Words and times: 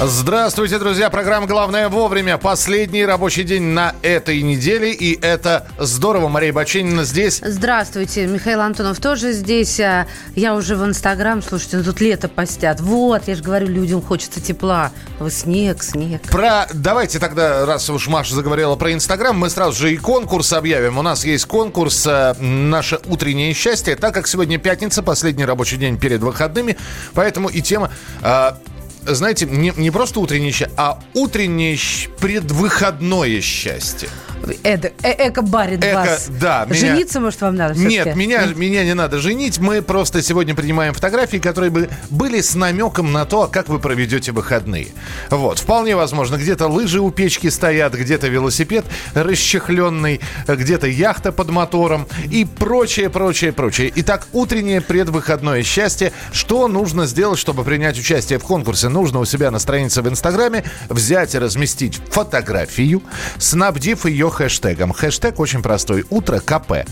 Здравствуйте, 0.00 0.78
друзья. 0.78 1.10
Программа 1.10 1.48
«Главное 1.48 1.88
вовремя». 1.88 2.38
Последний 2.38 3.04
рабочий 3.04 3.42
день 3.42 3.64
на 3.64 3.96
этой 4.02 4.42
неделе. 4.42 4.92
И 4.92 5.18
это 5.20 5.66
здорово. 5.76 6.28
Мария 6.28 6.52
Баченина 6.52 7.02
здесь. 7.02 7.40
Здравствуйте. 7.44 8.28
Михаил 8.28 8.60
Антонов 8.60 9.00
тоже 9.00 9.32
здесь. 9.32 9.80
А, 9.80 10.06
я 10.36 10.54
уже 10.54 10.76
в 10.76 10.84
Инстаграм. 10.84 11.42
Слушайте, 11.42 11.78
ну 11.78 11.82
тут 11.82 12.00
лето 12.00 12.28
постят. 12.28 12.80
Вот, 12.80 13.26
я 13.26 13.34
же 13.34 13.42
говорю, 13.42 13.66
людям 13.66 14.00
хочется 14.00 14.40
тепла. 14.40 14.92
Вы 15.18 15.32
снег, 15.32 15.82
снег. 15.82 16.22
Про... 16.30 16.68
Давайте 16.72 17.18
тогда, 17.18 17.66
раз 17.66 17.90
уж 17.90 18.06
Маша 18.06 18.36
заговорила 18.36 18.76
про 18.76 18.92
Инстаграм, 18.92 19.36
мы 19.36 19.50
сразу 19.50 19.76
же 19.76 19.92
и 19.92 19.96
конкурс 19.96 20.52
объявим. 20.52 20.98
У 20.98 21.02
нас 21.02 21.24
есть 21.24 21.46
конкурс 21.46 22.06
э, 22.06 22.34
«Наше 22.40 23.00
утреннее 23.06 23.52
счастье». 23.52 23.96
Так 23.96 24.14
как 24.14 24.28
сегодня 24.28 24.58
пятница, 24.58 25.02
последний 25.02 25.44
рабочий 25.44 25.76
день 25.76 25.98
перед 25.98 26.20
выходными, 26.20 26.76
поэтому 27.14 27.48
и 27.48 27.60
тема 27.60 27.90
э, 28.22 28.52
знаете, 29.14 29.46
не, 29.46 29.72
не 29.76 29.90
просто 29.90 30.20
утреннее 30.20 30.52
счастье, 30.52 30.74
а 30.76 30.98
утреннее 31.14 31.78
предвыходное 32.20 33.40
счастье. 33.40 34.08
Эд, 34.62 34.92
э, 35.02 35.28
эко 35.28 35.42
барит 35.42 35.84
эко, 35.84 35.94
вас. 35.94 36.28
Да, 36.40 36.64
меня... 36.66 36.78
Жениться, 36.78 37.20
может, 37.20 37.40
вам 37.40 37.56
надо 37.56 37.78
Нет, 37.78 38.14
меня, 38.14 38.46
меня 38.46 38.84
не 38.84 38.94
надо 38.94 39.18
женить. 39.18 39.58
Мы 39.58 39.82
просто 39.82 40.22
сегодня 40.22 40.54
принимаем 40.54 40.94
фотографии, 40.94 41.38
которые 41.38 41.70
бы 41.70 41.88
были 42.10 42.40
с 42.40 42.54
намеком 42.54 43.12
на 43.12 43.24
то, 43.24 43.48
как 43.48 43.68
вы 43.68 43.78
проведете 43.78 44.32
выходные. 44.32 44.88
Вот, 45.30 45.58
вполне 45.58 45.96
возможно, 45.96 46.36
где-то 46.36 46.66
лыжи 46.66 47.00
у 47.00 47.10
печки 47.10 47.48
стоят, 47.48 47.94
где-то 47.94 48.28
велосипед 48.28 48.84
расчехленный, 49.14 50.20
где-то 50.46 50.86
яхта 50.86 51.32
под 51.32 51.50
мотором 51.50 52.06
и 52.30 52.44
прочее, 52.44 53.10
прочее, 53.10 53.52
прочее. 53.52 53.92
Итак, 53.96 54.28
утреннее 54.32 54.80
предвыходное 54.80 55.62
счастье. 55.62 56.12
Что 56.32 56.68
нужно 56.68 57.06
сделать, 57.06 57.38
чтобы 57.38 57.64
принять 57.64 57.98
участие 57.98 58.38
в 58.38 58.44
конкурсе? 58.44 58.88
Нужно 58.98 59.20
у 59.20 59.24
себя 59.24 59.52
на 59.52 59.60
странице 59.60 60.02
в 60.02 60.08
Инстаграме 60.08 60.64
взять 60.88 61.32
и 61.36 61.38
разместить 61.38 62.00
фотографию, 62.10 63.00
снабдив 63.38 64.06
ее 64.06 64.28
хэштегом. 64.28 64.92
Хэштег 64.92 65.38
очень 65.38 65.62
простой. 65.62 66.04
Утро 66.10 66.40
КП. 66.40 66.84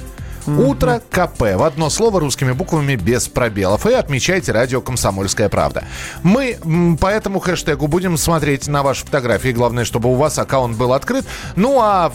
Утро 0.47 1.03
КП. 1.11 1.57
В 1.57 1.65
одно 1.65 1.91
слово 1.91 2.21
русскими 2.21 2.53
буквами 2.53 2.95
без 2.95 3.29
пробелов. 3.29 3.87
И 3.87 3.93
отмечайте 3.93 4.53
радио 4.53 4.81
«Комсомольская 4.81 5.49
правда». 5.49 5.85
Мы 6.23 6.57
по 7.01 7.09
этому 7.09 7.41
хэштегу 7.41 7.89
будем 7.89 8.17
смотреть 8.17 8.69
на 8.69 8.83
ваши 8.83 9.05
фотографии. 9.05 9.49
Главное, 9.49 9.85
чтобы 9.85 10.09
у 10.09 10.15
вас 10.15 10.39
аккаунт 10.39 10.77
был 10.77 10.93
открыт. 10.93 11.25
Ну 11.57 11.81
а 11.81 12.13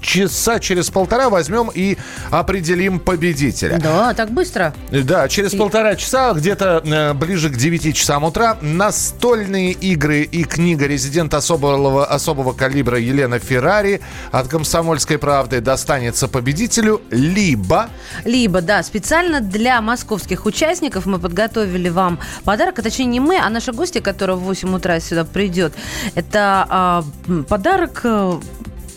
часа 0.00 0.60
через 0.60 0.90
полтора 0.90 1.28
возьмем 1.28 1.70
и 1.74 1.98
определим 2.30 2.98
победителя. 2.98 3.78
Да, 3.78 4.14
так 4.14 4.30
быстро. 4.30 4.72
Да, 4.90 5.28
через 5.28 5.52
и... 5.52 5.58
полтора 5.58 5.94
часа, 5.96 6.32
где-то 6.32 6.82
э, 6.84 7.12
ближе 7.14 7.50
к 7.50 7.56
9 7.56 7.94
часам 7.94 8.24
утра, 8.24 8.56
настольные 8.62 9.72
игры 9.72 10.22
и 10.22 10.44
книга 10.44 10.86
«Резидент 10.86 11.34
особого, 11.34 12.06
особого 12.06 12.52
калибра» 12.52 12.98
Елена 12.98 13.38
Феррари 13.38 14.00
от 14.32 14.48
«Комсомольской 14.48 15.18
правды» 15.18 15.60
достанется 15.60 16.28
победителю 16.28 17.02
либо 17.10 17.57
либо... 17.58 17.88
Либо, 18.24 18.60
да, 18.60 18.82
специально 18.82 19.40
для 19.40 19.80
московских 19.80 20.46
участников 20.46 21.06
мы 21.06 21.18
подготовили 21.18 21.88
вам 21.88 22.18
подарок, 22.44 22.78
а 22.78 22.82
точнее 22.82 23.06
не 23.06 23.20
мы, 23.20 23.38
а 23.38 23.50
наша 23.50 23.72
гостья, 23.72 24.00
которая 24.00 24.36
в 24.36 24.40
8 24.40 24.74
утра 24.74 25.00
сюда 25.00 25.24
придет. 25.24 25.72
Это 26.14 27.04
э, 27.28 27.42
подарок 27.48 28.04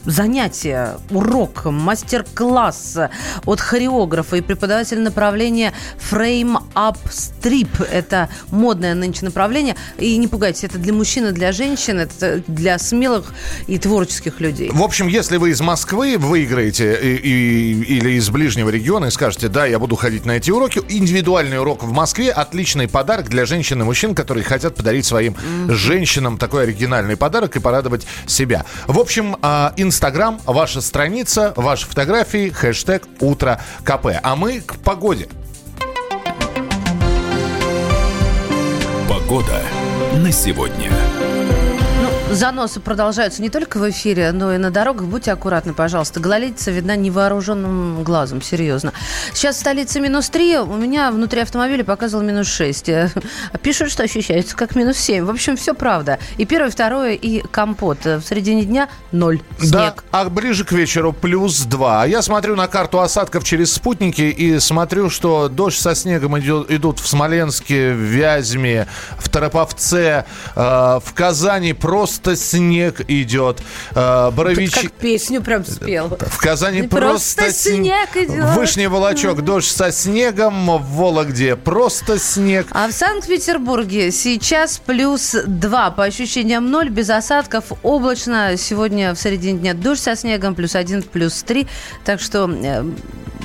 занятие, 0.06 0.98
урок, 1.10 1.66
мастер-класс 1.66 2.98
от 3.46 3.60
хореографа 3.60 4.38
и 4.38 4.42
преподавателя 4.42 5.02
направления 5.02 5.74
Frame 6.12 6.62
Up 6.76 6.98
Strip. 7.10 7.88
Это 7.92 8.30
модное 8.50 8.96
нынче 8.96 9.26
направление. 9.26 9.76
И 9.98 10.18
не 10.18 10.28
пугайтесь, 10.28 10.64
это 10.64 10.78
для 10.78 10.94
мужчин 10.94 11.28
и 11.28 11.32
для 11.32 11.52
женщин, 11.52 12.00
это 12.00 12.42
для 12.48 12.78
смелых 12.80 13.34
и 13.68 13.78
творческих 13.78 14.40
людей. 14.40 14.70
В 14.72 14.82
общем, 14.82 15.08
если 15.08 15.38
вы 15.38 15.52
из 15.52 15.62
Москвы 15.62 16.18
выиграете 16.18 16.96
и, 17.02 17.16
и, 17.16 17.84
или 17.98 18.12
из 18.12 18.30
ближнего 18.30 18.70
региона 18.70 19.06
и 19.06 19.12
скажете, 19.12 19.48
да, 19.48 19.66
я 19.66 19.80
буду 19.80 19.96
ходить 19.96 20.26
на 20.26 20.32
эти 20.32 20.52
уроки, 20.52 20.82
индивидуальный 20.90 21.60
урок 21.60 21.84
в 21.84 21.92
Москве– 21.92 22.32
отличный 22.32 22.88
подарок 22.88 23.30
для 23.30 23.46
женщин 23.46 23.82
и 23.82 23.86
мужчин, 23.86 24.16
которые 24.16 24.44
хотят 24.44 24.76
подарить 24.76 25.06
своим 25.06 25.34
mm-hmm. 25.34 25.72
женщинам 25.72 26.38
такой 26.38 26.64
оригинальный 26.64 27.18
подарок 27.18 27.56
и 27.56 27.60
порадовать 27.60 28.06
себя. 28.26 28.66
В 28.88 29.00
общем, 29.00 29.38
а, 29.42 29.74
Инстаграм, 29.92 30.40
ваша 30.46 30.80
страница, 30.80 31.52
ваши 31.58 31.86
фотографии, 31.86 32.48
хэштег 32.48 33.04
«Утро 33.20 33.60
КП». 33.84 34.08
А 34.24 34.38
мы 34.38 34.62
к 34.62 34.78
погоде. 34.78 35.28
Погода 39.10 39.62
на 40.14 40.32
сегодня. 40.32 40.90
Заносы 42.32 42.80
продолжаются 42.80 43.42
не 43.42 43.50
только 43.50 43.78
в 43.78 43.90
эфире, 43.90 44.32
но 44.32 44.54
и 44.54 44.58
на 44.58 44.72
дорогах. 44.72 45.08
Будьте 45.08 45.34
аккуратны, 45.34 45.74
пожалуйста. 45.74 46.22
Гололедица 46.22 46.72
видна 46.72 46.96
невооруженным 46.96 48.04
глазом, 48.04 48.42
серьезно. 48.42 48.94
Сейчас 49.34 49.58
в 49.58 49.60
столице 49.60 50.00
минус 50.00 50.30
3, 50.30 50.60
у 50.60 50.78
меня 50.78 51.12
внутри 51.12 51.42
автомобиля 51.42 51.84
показывал 51.84 52.24
минус 52.24 52.48
6. 52.48 52.90
Пишут, 53.62 53.92
что 53.92 54.04
ощущается 54.04 54.56
как 54.56 54.76
минус 54.76 54.98
7. 54.98 55.26
В 55.26 55.30
общем, 55.30 55.58
все 55.58 55.74
правда. 55.74 56.20
И 56.38 56.46
первое, 56.46 56.72
второе, 56.72 57.14
и 57.14 57.42
компот. 57.52 58.06
В 58.06 58.22
середине 58.22 58.64
дня 58.64 58.88
0. 59.12 59.42
Снег. 59.60 59.72
Да, 59.72 59.96
а 60.12 60.30
ближе 60.30 60.64
к 60.64 60.72
вечеру 60.72 61.12
плюс 61.12 61.60
2. 61.60 62.06
Я 62.06 62.22
смотрю 62.22 62.56
на 62.56 62.68
карту 62.68 63.02
осадков 63.02 63.44
через 63.44 63.74
спутники 63.74 64.22
и 64.22 64.58
смотрю, 64.60 65.10
что 65.10 65.50
дождь 65.50 65.80
со 65.80 65.96
снегом 65.96 66.40
идет, 66.40 66.72
идут 66.72 67.00
в 67.00 67.08
Смоленске, 67.08 67.92
в 67.92 67.98
Вязьме, 67.98 68.88
в 69.18 69.28
Тороповце, 69.28 70.26
э, 70.56 71.00
в 71.04 71.14
Казани 71.14 71.74
просто 71.74 72.21
просто 72.22 72.36
снег 72.36 73.02
идет. 73.08 73.62
Э, 73.96 74.32
Борович... 74.32 74.72
Как 74.72 74.92
песню 74.92 75.42
прям 75.42 75.66
спел. 75.66 76.10
В 76.10 76.38
Казани 76.38 76.84
просто, 76.84 77.44
просто 77.44 77.52
снег 77.52 78.16
идет. 78.16 78.56
Вышний 78.56 78.88
Волочок, 78.88 79.44
дождь 79.44 79.70
со 79.70 79.92
снегом. 79.92 80.78
В 80.78 80.96
Вологде 80.96 81.56
просто 81.56 82.20
снег. 82.20 82.68
А 82.72 82.88
в 82.88 82.92
Санкт-Петербурге 82.92 84.12
сейчас 84.12 84.80
плюс 84.80 85.36
2. 85.46 85.92
По 85.92 86.04
ощущениям 86.04 86.70
0, 86.70 86.90
без 86.90 87.10
осадков. 87.10 87.66
Облачно. 87.84 88.56
Сегодня 88.58 89.14
в 89.14 89.20
середине 89.20 89.60
дня 89.60 89.74
дождь 89.74 90.04
со 90.04 90.16
снегом. 90.16 90.56
Плюс 90.56 90.76
1, 90.76 91.04
плюс 91.04 91.44
3. 91.44 91.68
Так 92.06 92.22
что 92.22 92.50
э, 92.50 92.84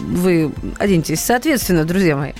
вы 0.00 0.53
оденьтесь 0.78 1.20
соответственно, 1.20 1.84
друзья 1.84 2.16
мои. 2.16 2.32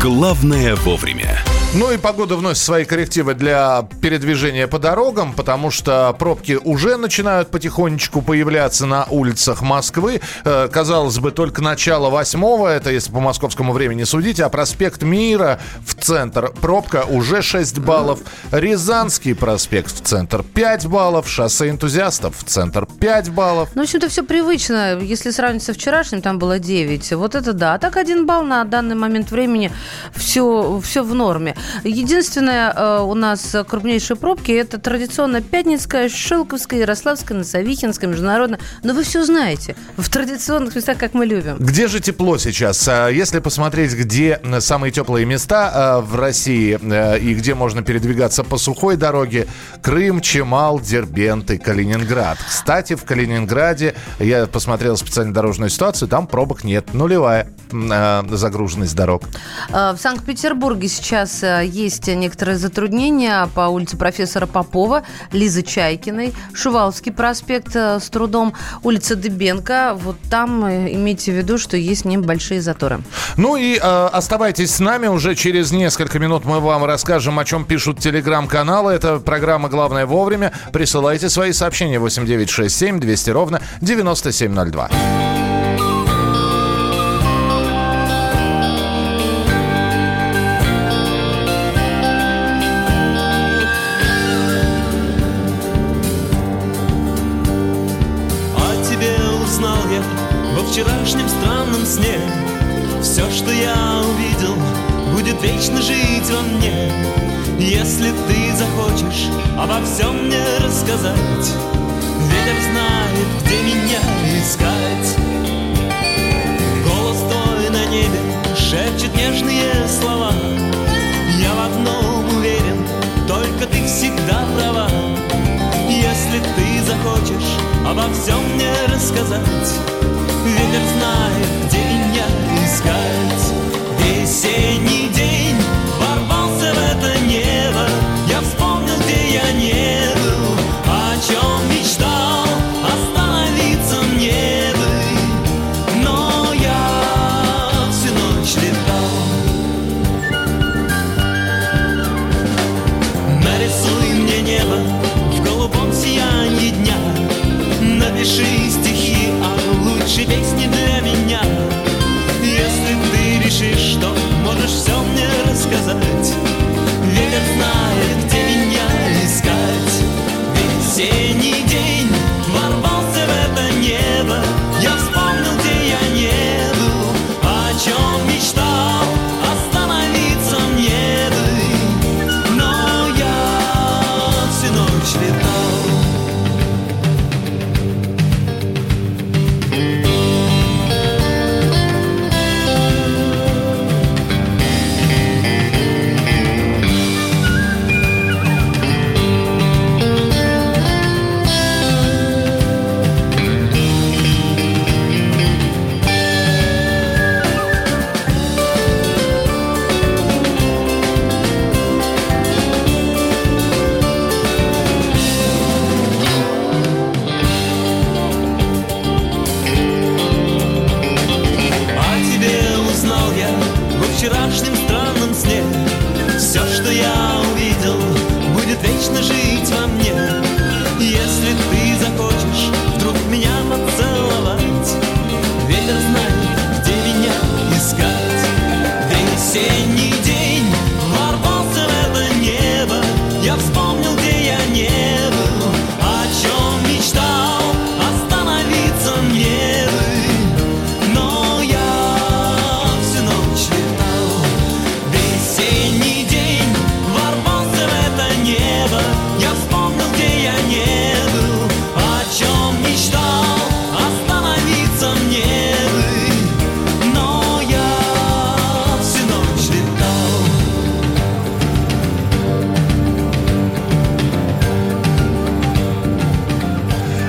Главное 0.00 0.74
вовремя. 0.76 1.38
Ну 1.76 1.90
и 1.90 1.96
погода 1.96 2.36
вносит 2.36 2.62
свои 2.62 2.84
коррективы 2.84 3.34
для 3.34 3.88
передвижения 4.00 4.68
по 4.68 4.78
дорогам, 4.78 5.32
потому 5.32 5.72
что 5.72 6.14
пробки 6.16 6.56
уже 6.62 6.96
начинают 6.96 7.50
потихонечку 7.50 8.22
появляться 8.22 8.86
на 8.86 9.06
улицах 9.10 9.60
Москвы. 9.60 10.20
Э, 10.44 10.68
казалось 10.70 11.18
бы, 11.18 11.32
только 11.32 11.62
начало 11.62 12.10
восьмого, 12.10 12.68
это 12.68 12.92
если 12.92 13.10
по 13.10 13.18
московскому 13.18 13.72
времени 13.72 14.04
судить, 14.04 14.38
а 14.38 14.48
проспект 14.50 15.02
Мира 15.02 15.58
в 15.84 16.00
центр 16.00 16.52
пробка 16.60 17.06
уже 17.08 17.42
6 17.42 17.80
баллов, 17.80 18.20
Рязанский 18.52 19.34
проспект 19.34 19.92
в 19.92 20.00
центр 20.00 20.44
5 20.44 20.86
баллов, 20.86 21.28
шоссе 21.28 21.70
энтузиастов 21.70 22.36
в 22.38 22.44
центр 22.44 22.86
5 22.86 23.30
баллов. 23.30 23.70
Ну, 23.74 23.82
в 23.82 23.84
общем-то, 23.86 24.08
все 24.08 24.22
привычно. 24.22 25.00
Если 25.00 25.32
сравнить 25.32 25.64
со 25.64 25.74
вчерашним, 25.74 26.22
там 26.22 26.38
было 26.38 26.60
9. 26.60 27.14
Вот 27.14 27.34
это 27.34 27.52
да. 27.52 27.74
А 27.74 27.78
так 27.80 27.96
один 27.96 28.26
балл 28.26 28.44
на 28.44 28.62
данный 28.62 28.94
момент 28.94 29.32
времени 29.32 29.72
все, 30.14 30.80
все 30.80 31.02
в 31.02 31.12
норме. 31.16 31.56
Единственное, 31.84 32.72
э, 32.72 33.00
у 33.02 33.14
нас 33.14 33.54
крупнейшие 33.68 34.16
пробки 34.16 34.52
это 34.52 34.78
традиционно 34.78 35.42
Пятницкая, 35.42 36.08
Шелковская, 36.08 36.80
Ярославская, 36.80 37.38
Носовихинская, 37.38 38.08
Международная. 38.10 38.60
Но 38.82 38.94
вы 38.94 39.04
все 39.04 39.24
знаете. 39.24 39.76
В 39.96 40.08
традиционных 40.08 40.74
местах, 40.74 40.98
как 40.98 41.14
мы 41.14 41.26
любим. 41.26 41.56
Где 41.58 41.88
же 41.88 42.00
тепло 42.00 42.38
сейчас? 42.38 42.86
А 42.88 43.08
если 43.08 43.38
посмотреть, 43.40 43.92
где 43.94 44.40
самые 44.60 44.90
теплые 44.92 45.26
места 45.26 46.00
э, 46.00 46.00
в 46.04 46.16
России 46.16 46.78
э, 46.80 47.18
и 47.18 47.34
где 47.34 47.54
можно 47.54 47.82
передвигаться 47.82 48.44
по 48.44 48.58
сухой 48.58 48.96
дороге, 48.96 49.46
Крым, 49.82 50.20
Чемал, 50.20 50.80
Дербент 50.80 51.50
и 51.50 51.58
Калининград. 51.58 52.38
Кстати, 52.48 52.94
в 52.94 53.04
Калининграде 53.04 53.94
я 54.18 54.46
посмотрел 54.46 54.96
специальную 54.96 55.34
дорожную 55.34 55.70
ситуацию, 55.70 56.08
там 56.08 56.26
пробок 56.26 56.64
нет, 56.64 56.94
нулевая 56.94 57.48
загруженность 57.70 58.94
дорог. 58.94 59.24
В 59.70 59.96
Санкт-Петербурге 59.98 60.88
сейчас 60.88 61.42
есть 61.62 62.06
некоторые 62.08 62.58
затруднения 62.58 63.48
по 63.54 63.68
улице 63.68 63.96
профессора 63.96 64.46
Попова, 64.46 65.04
Лизы 65.32 65.62
Чайкиной, 65.62 66.32
Шуваловский 66.52 67.12
проспект 67.12 67.74
э, 67.74 67.98
с 68.00 68.08
трудом, 68.08 68.54
улица 68.82 69.16
Дыбенко. 69.16 69.94
Вот 69.94 70.16
там 70.30 70.64
э, 70.64 70.92
имейте 70.94 71.32
в 71.32 71.36
виду, 71.36 71.58
что 71.58 71.76
есть 71.76 72.04
небольшие 72.04 72.60
заторы. 72.60 73.00
Ну 73.36 73.56
и 73.56 73.76
э, 73.76 73.80
оставайтесь 73.80 74.74
с 74.74 74.80
нами. 74.80 75.06
Уже 75.06 75.34
через 75.34 75.72
несколько 75.72 76.18
минут 76.18 76.44
мы 76.44 76.60
вам 76.60 76.84
расскажем, 76.84 77.38
о 77.38 77.44
чем 77.44 77.64
пишут 77.64 78.00
телеграм-каналы. 78.00 78.92
Это 78.92 79.18
программа 79.18 79.68
«Главное 79.68 80.06
вовремя». 80.06 80.52
Присылайте 80.72 81.28
свои 81.28 81.52
сообщения 81.52 81.98
8967 81.98 83.00
200 83.00 83.30
ровно 83.30 83.60
9702. 83.80 85.43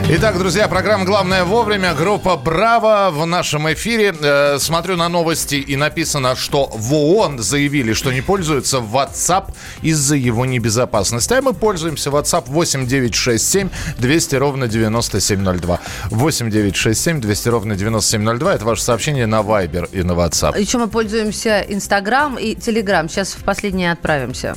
Итак, 0.07 0.37
друзья, 0.37 0.67
программа 0.67 1.03
«Главное 1.03 1.43
вовремя». 1.45 1.95
Группа 1.95 2.37
«Браво» 2.37 3.09
в 3.11 3.25
нашем 3.25 3.73
эфире. 3.73 4.13
Э, 4.21 4.59
смотрю 4.59 4.97
на 4.97 5.09
новости 5.09 5.55
и 5.55 5.75
написано, 5.75 6.35
что 6.35 6.69
в 6.71 6.93
ООН 6.93 7.39
заявили, 7.39 7.93
что 7.93 8.13
не 8.13 8.21
пользуются 8.21 8.77
WhatsApp 8.77 9.51
из-за 9.81 10.15
его 10.15 10.45
небезопасности. 10.45 11.33
А 11.33 11.41
мы 11.41 11.53
пользуемся 11.53 12.11
WhatsApp 12.11 12.43
8967 12.45 13.69
200 13.97 14.35
ровно 14.35 14.67
9702. 14.67 15.79
8967 16.11 17.19
200 17.19 17.49
ровно 17.49 17.75
9702. 17.75 18.53
Это 18.53 18.65
ваше 18.65 18.83
сообщение 18.83 19.25
на 19.25 19.39
Viber 19.39 19.89
и 19.91 20.03
на 20.03 20.11
WhatsApp. 20.11 20.61
Еще 20.61 20.77
мы 20.77 20.87
пользуемся 20.87 21.61
Инстаграм 21.67 22.37
и 22.37 22.53
Телеграм. 22.53 23.09
Сейчас 23.09 23.33
в 23.33 23.43
последнее 23.43 23.91
отправимся. 23.91 24.55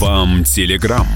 Вам 0.00 0.44
Телеграм. 0.44 1.06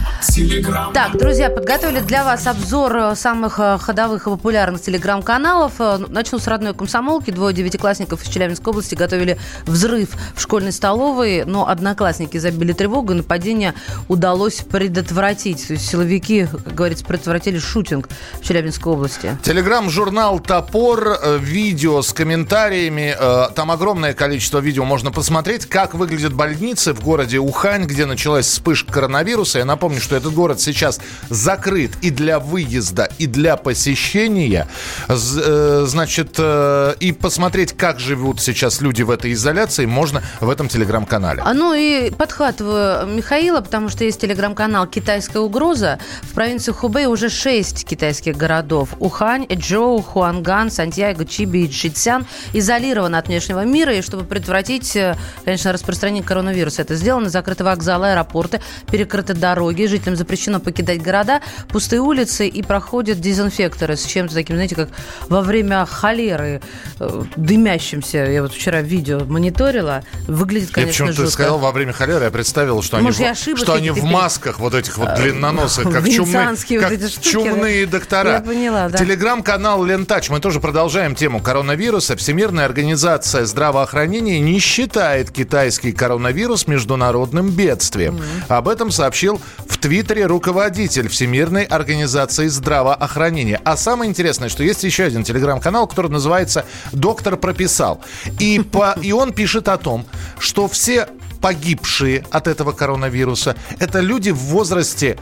Так, 0.94 1.18
друзья, 1.18 1.50
подготовили 1.50 2.00
для 2.00 2.24
вас 2.24 2.46
обзор 2.46 2.96
э, 2.96 3.14
самых 3.14 3.58
э, 3.58 3.76
ходовых 3.78 4.26
и 4.26 4.30
популярных 4.30 4.80
телеграм-каналов. 4.80 5.72
Э, 5.80 5.98
ну, 5.98 6.06
Начну 6.08 6.38
с 6.38 6.46
родной 6.46 6.72
комсомолки. 6.72 7.30
Двое 7.30 7.54
девятиклассников 7.54 8.22
из 8.22 8.28
Челябинской 8.28 8.70
области 8.70 8.94
готовили 8.94 9.38
взрыв 9.66 10.10
в 10.34 10.40
школьной 10.40 10.72
столовой, 10.72 11.44
но 11.44 11.68
одноклассники 11.68 12.38
забили 12.38 12.72
тревогу, 12.72 13.12
и 13.12 13.16
нападение 13.16 13.74
удалось 14.08 14.62
предотвратить. 14.62 15.66
То 15.66 15.74
есть 15.74 15.86
силовики, 15.86 16.46
как 16.46 16.74
говорится, 16.74 17.04
предотвратили 17.04 17.58
шутинг 17.58 18.08
в 18.40 18.42
Челябинской 18.42 18.94
области. 18.94 19.36
Телеграм-журнал 19.42 20.40
«Топор», 20.40 21.18
видео 21.40 22.00
с 22.00 22.14
комментариями. 22.14 23.14
Там 23.54 23.70
огромное 23.70 24.14
количество 24.14 24.58
видео 24.58 24.84
можно 24.84 25.12
посмотреть, 25.12 25.66
как 25.66 25.94
выглядят 25.94 26.32
больницы 26.32 26.94
в 26.94 27.02
городе 27.02 27.38
Ухань, 27.38 27.84
где 27.84 28.06
началась 28.06 28.46
вспышка 28.46 28.69
коронавируса. 28.90 29.58
Я 29.58 29.64
напомню, 29.64 30.00
что 30.00 30.16
этот 30.16 30.32
город 30.32 30.60
сейчас 30.60 31.00
закрыт 31.28 31.92
и 32.02 32.10
для 32.10 32.38
выезда, 32.38 33.08
и 33.18 33.26
для 33.26 33.56
посещения. 33.56 34.66
Э, 35.08 35.86
Значит, 35.86 36.36
э, 36.38 36.94
и 37.00 37.12
посмотреть, 37.12 37.76
как 37.76 38.00
живут 38.00 38.40
сейчас 38.40 38.80
люди 38.80 39.02
в 39.02 39.10
этой 39.10 39.32
изоляции, 39.32 39.86
можно 39.86 40.22
в 40.40 40.48
этом 40.48 40.68
телеграм-канале. 40.68 41.42
А 41.44 41.52
ну 41.52 41.74
и 41.74 42.10
подхватываю 42.10 43.06
Михаила, 43.06 43.60
потому 43.60 43.88
что 43.88 44.04
есть 44.04 44.20
телеграм-канал 44.20 44.86
«Китайская 44.86 45.40
угроза». 45.40 45.98
В 46.22 46.34
провинции 46.34 46.72
Хубэй 46.72 47.06
уже 47.06 47.28
шесть 47.28 47.84
китайских 47.84 48.36
городов. 48.36 48.90
Ухань, 48.98 49.46
Эчжоу, 49.48 50.00
Хуанган, 50.02 50.70
Сантьяго, 50.70 51.24
Чиби 51.24 51.64
и 51.64 51.70
Чжицян 51.70 52.26
изолированы 52.52 53.16
от 53.16 53.28
внешнего 53.28 53.64
мира. 53.64 53.94
И 53.94 54.02
чтобы 54.02 54.24
предотвратить, 54.24 54.94
э, 54.96 55.16
конечно, 55.44 55.72
распространение 55.72 56.22
коронавируса, 56.22 56.82
это 56.82 56.94
сделано. 56.94 57.28
Закрыты 57.28 57.64
вокзалы, 57.64 58.12
аэропорты, 58.12 58.59
перекрыты 58.90 59.34
дороги. 59.34 59.86
Жителям 59.86 60.16
запрещено 60.16 60.60
покидать 60.60 61.02
города, 61.02 61.40
пустые 61.68 62.00
улицы 62.00 62.46
и 62.48 62.62
проходят 62.62 63.20
дезинфекторы 63.20 63.96
с 63.96 64.04
чем-то 64.04 64.34
таким, 64.34 64.56
знаете, 64.56 64.74
как 64.74 64.88
во 65.28 65.40
время 65.42 65.86
холеры 65.86 66.60
э, 66.98 67.22
дымящимся. 67.36 68.18
Я 68.18 68.42
вот 68.42 68.52
вчера 68.52 68.80
видео 68.82 69.20
мониторила. 69.24 70.02
Выглядит, 70.26 70.68
Я 70.70 70.74
конечно, 70.74 71.06
почему-то 71.06 71.14
жутко. 71.14 71.32
сказал 71.32 71.58
во 71.58 71.72
время 71.72 71.92
холеры, 71.92 72.24
я 72.24 72.30
представил, 72.30 72.82
что 72.82 72.96
они, 72.96 73.06
Может, 73.06 73.20
в, 73.20 73.22
я 73.22 73.30
ошиблась 73.30 73.62
что 73.62 73.74
они 73.74 73.90
в 73.90 74.02
масках 74.04 74.58
вот 74.58 74.74
этих 74.74 74.98
вот 74.98 75.14
длинноносых, 75.16 75.84
как, 75.92 76.08
чумные, 76.08 76.48
вот 76.48 76.58
как 76.80 77.08
штуки. 77.10 77.28
чумные 77.30 77.86
доктора. 77.86 78.32
Я 78.34 78.40
поняла, 78.40 78.88
да. 78.88 78.98
Телеграм-канал 78.98 79.84
Лентач. 79.84 80.30
Мы 80.30 80.40
тоже 80.40 80.60
продолжаем 80.60 81.14
тему 81.14 81.40
коронавируса. 81.40 82.16
Всемирная 82.16 82.64
организация 82.64 83.44
здравоохранения 83.44 84.40
не 84.40 84.58
считает 84.58 85.30
китайский 85.30 85.92
коронавирус 85.92 86.66
международным 86.66 87.50
бедствием. 87.50 88.20
Об 88.50 88.68
этом 88.68 88.90
сообщил 88.90 89.40
в 89.66 89.78
Твиттере 89.78 90.26
руководитель 90.26 91.08
Всемирной 91.08 91.64
организации 91.64 92.48
здравоохранения. 92.48 93.60
А 93.64 93.76
самое 93.76 94.10
интересное, 94.10 94.48
что 94.48 94.64
есть 94.64 94.82
еще 94.82 95.04
один 95.04 95.22
телеграм-канал, 95.22 95.86
который 95.86 96.10
называется 96.10 96.64
«Доктор 96.92 97.36
прописал». 97.36 98.00
И, 98.38 98.58
по, 98.60 98.96
и 99.00 99.12
он 99.12 99.32
пишет 99.32 99.68
о 99.68 99.76
том, 99.78 100.04
что 100.38 100.66
все 100.68 101.06
погибшие 101.40 102.24
от 102.30 102.48
этого 102.48 102.72
коронавируса 102.72 103.56
это 103.78 104.00
люди 104.00 104.30
в 104.30 104.38
возрасте 104.38 105.16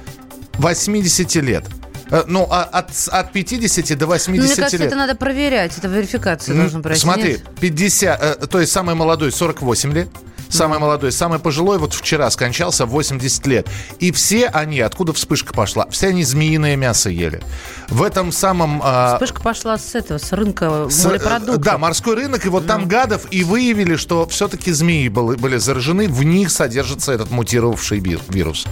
80 0.54 1.34
лет. 1.36 1.64
Э, 2.10 2.24
Ну, 2.26 2.46
а 2.50 2.62
от, 2.64 2.90
от 3.08 3.32
50 3.32 3.96
до 3.96 4.06
80 4.06 4.28
Ну, 4.28 4.42
Мне 4.42 4.56
кажется, 4.56 4.76
лет. 4.78 4.86
это 4.88 4.96
надо 4.96 5.14
проверять. 5.14 5.76
Это 5.76 5.88
верификация 5.88 6.54
М, 6.54 6.60
должна 6.62 6.80
пройти. 6.80 7.00
Смотри, 7.02 7.32
нет? 7.32 7.42
50, 7.60 8.20
э, 8.42 8.46
то 8.46 8.58
есть 8.58 8.72
самый 8.72 8.94
молодой 8.94 9.30
48 9.30 9.92
лет, 9.92 10.08
самый 10.48 10.78
молодой, 10.78 11.12
самый 11.12 11.38
пожилой 11.38 11.78
вот 11.78 11.94
вчера 11.94 12.30
скончался 12.30 12.86
в 12.86 12.90
80 12.90 13.46
лет. 13.46 13.68
И 13.98 14.12
все 14.12 14.46
они, 14.46 14.80
откуда 14.80 15.12
вспышка 15.12 15.52
пошла, 15.52 15.86
все 15.90 16.08
они 16.08 16.24
змеиное 16.24 16.76
мясо 16.76 17.10
ели. 17.10 17.40
В 17.88 18.02
этом 18.02 18.32
самом... 18.32 18.80
а, 18.84 19.14
Вспышка 19.14 19.40
пошла 19.40 19.78
с 19.78 19.94
этого, 19.94 20.18
с 20.18 20.32
рынка 20.32 20.88
с- 20.90 21.04
морепродуктов. 21.04 21.58
Да, 21.62 21.78
морской 21.78 22.14
рынок, 22.16 22.46
и 22.46 22.48
вот 22.48 22.66
там 22.66 22.88
гадов, 22.88 23.26
и 23.30 23.44
выявили, 23.44 23.96
что 23.96 24.26
все-таки 24.28 24.72
змеи 24.72 25.08
были, 25.08 25.36
были 25.36 25.56
заражены, 25.58 26.08
в 26.08 26.22
них 26.24 26.50
содержится 26.50 27.12
этот 27.12 27.30
мутировавший 27.30 28.00
вирус. 28.00 28.66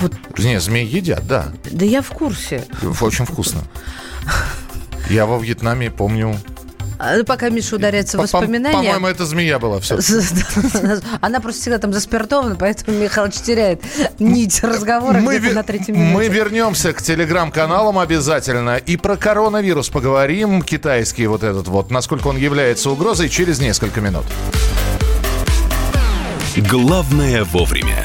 Вот. 0.00 0.12
Не, 0.38 0.58
змеи 0.60 0.84
едят, 0.86 1.26
да. 1.26 1.52
Да 1.70 1.84
я 1.84 2.02
в 2.02 2.08
курсе. 2.08 2.64
Очень 3.00 3.24
вкусно. 3.26 3.62
Я 5.10 5.26
во 5.26 5.38
Вьетнаме 5.38 5.90
помню... 5.90 6.36
А 7.04 7.24
Пока 7.24 7.48
Миша 7.48 7.74
ударяется 7.76 8.16
в 8.16 8.20
По- 8.20 8.28
по- 8.28 8.38
воспоминания. 8.38 8.76
По-моему, 8.76 9.06
это 9.08 9.26
змея 9.26 9.58
была 9.58 9.80
все. 9.80 9.98
Она 11.20 11.40
просто 11.40 11.60
всегда 11.62 11.78
там 11.78 11.92
заспиртована, 11.92 12.54
поэтому 12.54 12.96
Михалыч 12.96 13.34
теряет 13.34 13.82
нить 14.20 14.62
разговора 14.62 15.18
Мы, 15.18 15.36
где-то 15.38 15.52
ве- 15.52 15.54
на 15.56 15.62
третьем 15.64 15.96
мы 15.96 16.04
минуте. 16.22 16.28
вернемся 16.28 16.92
к 16.92 17.02
телеграм-каналам 17.02 17.98
обязательно. 17.98 18.76
И 18.76 18.96
про 18.96 19.16
коронавирус 19.16 19.88
поговорим. 19.88 20.62
Китайский 20.62 21.26
вот 21.26 21.42
этот 21.42 21.66
вот. 21.66 21.90
Насколько 21.90 22.28
он 22.28 22.36
является 22.36 22.88
угрозой 22.90 23.28
через 23.28 23.58
несколько 23.58 24.00
минут. 24.00 24.24
Главное 26.56 27.42
вовремя. 27.44 28.04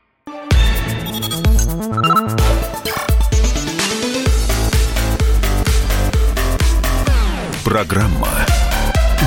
Программа 7.71 8.27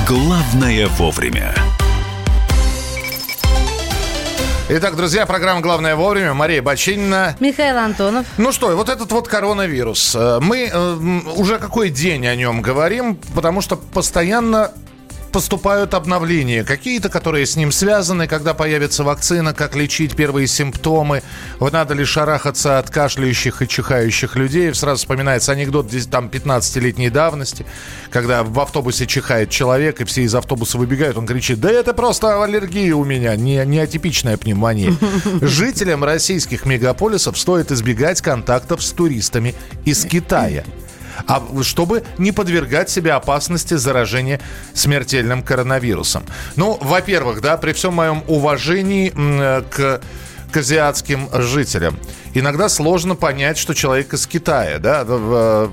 «Главное 0.07 0.85
вовремя». 0.85 1.51
Итак, 4.69 4.95
друзья, 4.95 5.25
программа 5.25 5.61
«Главное 5.61 5.95
вовремя». 5.95 6.35
Мария 6.35 6.61
Бочинина. 6.61 7.35
Михаил 7.39 7.75
Антонов. 7.79 8.27
Ну 8.37 8.51
что, 8.51 8.67
вот 8.75 8.89
этот 8.89 9.11
вот 9.11 9.27
коронавирус. 9.27 10.13
Э, 10.15 10.37
Мы 10.41 10.69
э, 10.71 10.95
уже 11.37 11.57
какой 11.57 11.89
день 11.89 12.27
о 12.27 12.35
нем 12.35 12.61
говорим, 12.61 13.15
потому 13.33 13.61
что 13.61 13.77
постоянно 13.77 14.73
поступают 15.35 15.93
обновления, 15.93 16.63
какие-то, 16.63 17.09
которые 17.09 17.45
с 17.45 17.57
ним 17.57 17.73
связаны, 17.73 18.25
когда 18.25 18.53
появится 18.53 19.03
вакцина, 19.03 19.53
как 19.53 19.75
лечить 19.75 20.15
первые 20.15 20.47
симптомы, 20.47 21.23
вот 21.59 21.73
надо 21.73 21.93
ли 21.93 22.05
шарахаться 22.05 22.79
от 22.79 22.89
кашляющих 22.89 23.61
и 23.61 23.67
чихающих 23.67 24.37
людей. 24.37 24.73
Сразу 24.73 24.99
вспоминается 24.99 25.51
анекдот 25.51 25.89
здесь 25.89 26.07
там 26.07 26.27
15-летней 26.27 27.09
давности, 27.09 27.65
когда 28.11 28.43
в 28.43 28.57
автобусе 28.61 29.07
чихает 29.07 29.49
человек, 29.49 29.99
и 29.99 30.05
все 30.05 30.21
из 30.21 30.33
автобуса 30.33 30.77
выбегают, 30.77 31.17
он 31.17 31.27
кричит, 31.27 31.59
да 31.59 31.69
это 31.69 31.93
просто 31.93 32.41
аллергия 32.41 32.95
у 32.95 33.03
меня, 33.03 33.35
не, 33.35 33.61
не 33.65 33.79
атипичная 33.79 34.37
пневмония. 34.37 34.95
Жителям 35.41 36.05
российских 36.05 36.65
мегаполисов 36.65 37.37
стоит 37.37 37.73
избегать 37.73 38.21
контактов 38.21 38.81
с 38.81 38.93
туристами 38.93 39.53
из 39.83 40.05
Китая 40.05 40.63
а 41.27 41.41
чтобы 41.63 42.03
не 42.17 42.31
подвергать 42.31 42.89
себя 42.89 43.15
опасности 43.15 43.75
заражения 43.75 44.39
смертельным 44.73 45.43
коронавирусом. 45.43 46.23
Ну, 46.55 46.77
во-первых, 46.81 47.41
да, 47.41 47.57
при 47.57 47.73
всем 47.73 47.93
моем 47.93 48.23
уважении 48.27 49.13
э, 49.15 49.63
к 49.69 50.01
к 50.51 50.57
азиатским 50.57 51.27
жителям. 51.33 51.97
Иногда 52.33 52.69
сложно 52.69 53.15
понять, 53.15 53.57
что 53.57 53.73
человек 53.73 54.13
из 54.13 54.25
Китая, 54.25 54.79
да, 54.79 55.03
в- 55.03 55.69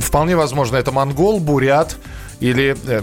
вполне 0.00 0.36
возможно, 0.36 0.76
это 0.76 0.92
монгол, 0.92 1.40
бурят 1.40 1.96
или, 2.44 2.76
э, 2.86 3.00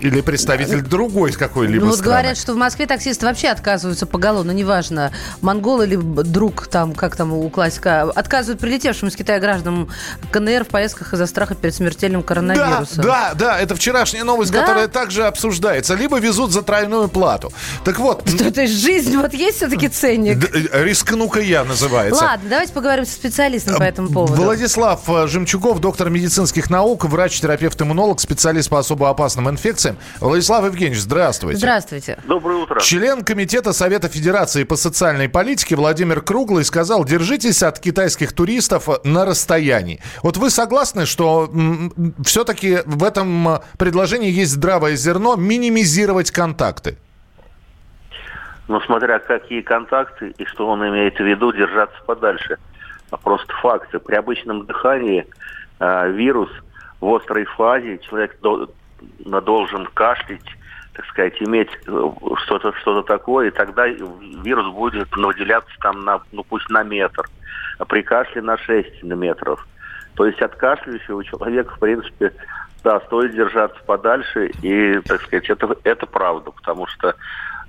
или 0.00 0.20
представитель 0.20 0.82
другой 0.82 1.32
какой-либо 1.32 1.84
Ну, 1.84 1.90
вот 1.90 1.98
страны. 1.98 2.12
говорят, 2.12 2.36
что 2.38 2.54
в 2.54 2.56
Москве 2.56 2.86
таксисты 2.86 3.26
вообще 3.26 3.48
отказываются 3.48 4.06
поголовно, 4.06 4.50
неважно, 4.50 5.12
монгол 5.40 5.82
или 5.82 5.96
друг, 5.96 6.66
там, 6.66 6.94
как 6.94 7.14
там 7.14 7.32
у 7.32 7.48
классика, 7.50 8.02
отказывают 8.02 8.60
прилетевшим 8.60 9.08
из 9.08 9.16
Китая 9.16 9.38
гражданам 9.38 9.88
КНР 10.32 10.64
в 10.64 10.68
поездках 10.68 11.12
из-за 11.14 11.26
страха 11.26 11.54
перед 11.54 11.74
смертельным 11.74 12.22
Да, 12.22 12.26
коронавирусом. 12.26 13.04
да, 13.04 13.32
да, 13.34 13.60
это 13.60 13.76
вчерашняя 13.76 14.24
новость, 14.24 14.50
Да? 14.52 14.60
которая 14.60 14.88
также 14.88 15.24
обсуждается. 15.24 15.94
Либо 15.94 16.18
везут 16.18 16.50
за 16.52 16.62
тройную 16.62 17.08
плату. 17.08 17.52
Так 17.84 17.98
вот, 18.00 18.28
Что 18.28 18.44
это 18.44 18.66
жизнь, 18.66 19.16
вот 19.16 19.32
есть 19.34 19.58
все-таки 19.58 19.88
ценник? 19.88 20.52
э, 20.52 20.84
рискну-ка 20.84 21.40
я 21.40 21.64
называется. 21.64 22.22
Ладно, 22.24 22.48
давайте 22.50 22.72
поговорим 22.72 23.06
со 23.06 23.12
специалистом 23.12 23.76
по 23.76 23.82
этому 23.84 24.08
поводу. 24.08 24.34
Владислав 24.42 25.02
э, 25.08 25.26
Жемчугов, 25.28 25.80
доктор 25.80 26.10
медицинских 26.10 26.70
наук, 26.70 27.04
врач-терапевт-иммунолог, 27.04 28.20
специалист 28.20 28.68
по 28.68 28.79
особо 28.80 29.08
опасным 29.08 29.48
инфекциям. 29.48 29.96
Владислав 30.20 30.64
Евгеньевич, 30.64 31.00
здравствуйте. 31.00 31.58
Здравствуйте. 31.58 32.18
Доброе 32.24 32.58
утро. 32.58 32.80
Член 32.80 33.24
Комитета 33.24 33.72
Совета 33.72 34.08
Федерации 34.08 34.64
по 34.64 34.76
социальной 34.76 35.28
политике 35.28 35.76
Владимир 35.76 36.20
Круглый 36.20 36.64
сказал, 36.64 37.04
держитесь 37.04 37.62
от 37.62 37.78
китайских 37.78 38.32
туристов 38.32 38.88
на 39.04 39.24
расстоянии. 39.24 40.00
Вот 40.22 40.36
вы 40.36 40.50
согласны, 40.50 41.06
что 41.06 41.50
все-таки 42.24 42.78
в 42.84 43.04
этом 43.04 43.60
предложении 43.78 44.30
есть 44.30 44.52
здравое 44.52 44.96
зерно 44.96 45.36
минимизировать 45.36 46.30
контакты? 46.30 46.98
Но 48.68 48.80
смотря 48.82 49.18
какие 49.18 49.62
контакты 49.62 50.32
и 50.38 50.44
что 50.44 50.68
он 50.68 50.86
имеет 50.88 51.16
в 51.16 51.24
виду, 51.24 51.52
держаться 51.52 51.96
подальше. 52.06 52.56
А 53.10 53.16
просто 53.16 53.52
факты. 53.54 53.98
При 53.98 54.14
обычном 54.14 54.64
дыхании 54.64 55.26
э, 55.80 56.12
вирус 56.12 56.50
в 57.00 57.14
острой 57.14 57.44
фазе, 57.44 57.98
человек 57.98 58.38
должен 58.40 59.86
кашлять, 59.94 60.56
так 60.94 61.06
сказать, 61.06 61.40
иметь 61.40 61.70
э, 61.86 62.10
что-то 62.44 62.72
что 62.80 63.02
такое, 63.02 63.48
и 63.48 63.50
тогда 63.50 63.86
вирус 63.86 64.66
будет 64.74 65.14
выделяться 65.16 65.72
там 65.80 66.04
на, 66.04 66.20
ну 66.32 66.44
пусть 66.44 66.68
на 66.68 66.82
метр, 66.82 67.28
а 67.78 67.84
при 67.84 68.02
кашле 68.02 68.42
на 68.42 68.58
6 68.58 69.02
метров. 69.02 69.66
То 70.14 70.26
есть 70.26 70.42
от 70.42 70.54
кашляющего 70.56 71.24
человека, 71.24 71.74
в 71.74 71.78
принципе, 71.78 72.32
да, 72.84 73.00
стоит 73.00 73.34
держаться 73.34 73.78
подальше, 73.86 74.50
и, 74.62 75.00
так 75.00 75.22
сказать, 75.22 75.48
это, 75.48 75.76
это 75.84 76.06
правда, 76.06 76.50
потому 76.50 76.86
что 76.86 77.14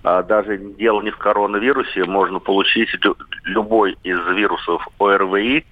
а, 0.03 0.23
даже 0.23 0.57
дело 0.57 1.01
не 1.01 1.11
в 1.11 1.17
коронавирусе, 1.17 2.03
можно 2.05 2.39
получить 2.39 2.89
лю- 3.03 3.17
любой 3.43 3.97
из 4.03 4.19
вирусов 4.35 4.87
ОРВИ 4.99 5.65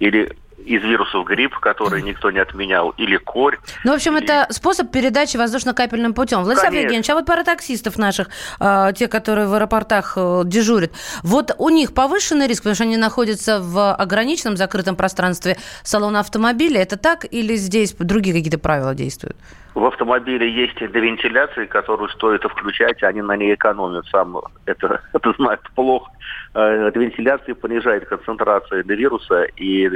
или 0.00 0.36
из 0.64 0.82
вирусов 0.82 1.26
грипп, 1.26 1.58
которые 1.58 2.02
никто 2.02 2.30
не 2.30 2.38
отменял, 2.38 2.90
или 2.90 3.16
корь. 3.16 3.58
Ну, 3.84 3.92
в 3.92 3.94
общем, 3.94 4.16
это 4.16 4.46
способ 4.50 4.90
передачи 4.90 5.36
воздушно-капельным 5.36 6.14
путем. 6.14 6.42
Владислав 6.42 6.68
Конечно. 6.68 6.84
Евгеньевич, 6.84 7.10
а 7.10 7.14
вот 7.14 7.26
пара 7.26 7.44
таксистов 7.44 7.98
наших, 7.98 8.28
э, 8.60 8.92
те, 8.96 9.08
которые 9.08 9.46
в 9.46 9.54
аэропортах 9.54 10.14
э, 10.16 10.42
дежурят, 10.44 10.92
вот 11.22 11.54
у 11.58 11.68
них 11.68 11.94
повышенный 11.94 12.46
риск, 12.46 12.62
потому 12.62 12.74
что 12.74 12.84
они 12.84 12.96
находятся 12.96 13.60
в 13.60 13.94
ограниченном 13.94 14.56
закрытом 14.56 14.96
пространстве 14.96 15.56
салона 15.82 16.20
автомобиля. 16.20 16.82
Это 16.82 16.96
так 16.96 17.26
или 17.30 17.56
здесь 17.56 17.94
другие 17.98 18.34
какие-то 18.34 18.58
правила 18.58 18.94
действуют? 18.94 19.36
В 19.74 19.84
автомобиле 19.84 20.50
есть 20.50 20.76
для 20.76 21.00
вентиляции, 21.00 21.66
которую 21.66 22.08
стоит 22.10 22.42
включать, 22.42 23.02
они 23.02 23.22
на 23.22 23.36
ней 23.36 23.54
экономят. 23.54 24.06
Сам 24.06 24.38
это, 24.66 25.00
это 25.12 25.32
знает 25.32 25.60
плохо. 25.74 26.10
Э, 26.54 26.90
вентиляция 26.94 27.54
понижает 27.54 28.06
концентрацию 28.06 28.84
вируса, 28.84 29.44
и 29.56 29.88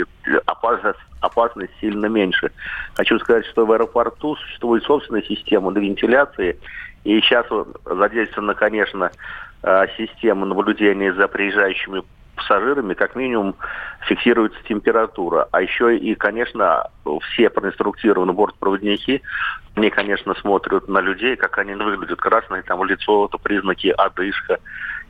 опасность, 0.46 1.00
опасность 1.20 1.72
сильно 1.80 2.06
меньше. 2.06 2.52
Хочу 2.94 3.18
сказать, 3.18 3.46
что 3.46 3.66
в 3.66 3.72
аэропорту 3.72 4.36
существует 4.36 4.84
собственная 4.84 5.22
система 5.22 5.72
вентиляции, 5.72 6.58
и 7.02 7.20
сейчас 7.20 7.46
задействована, 7.84 8.54
конечно, 8.54 9.10
э, 9.62 9.86
система 9.96 10.46
наблюдения 10.46 11.12
за 11.12 11.26
приезжающими 11.26 12.02
пассажирами 12.36 12.94
как 12.94 13.16
минимум 13.16 13.56
фиксируется 14.06 14.58
температура. 14.68 15.48
А 15.52 15.62
еще 15.62 15.96
и, 15.96 16.14
конечно, 16.14 16.88
все 17.32 17.50
проинструктированы 17.50 18.32
бортпроводники. 18.32 19.22
Они, 19.74 19.90
конечно, 19.90 20.34
смотрят 20.34 20.88
на 20.88 21.00
людей, 21.00 21.36
как 21.36 21.58
они 21.58 21.74
выглядят. 21.74 22.20
Красное 22.20 22.62
там 22.62 22.84
лицо, 22.84 23.26
это 23.26 23.38
признаки 23.38 23.88
одышка 23.88 24.58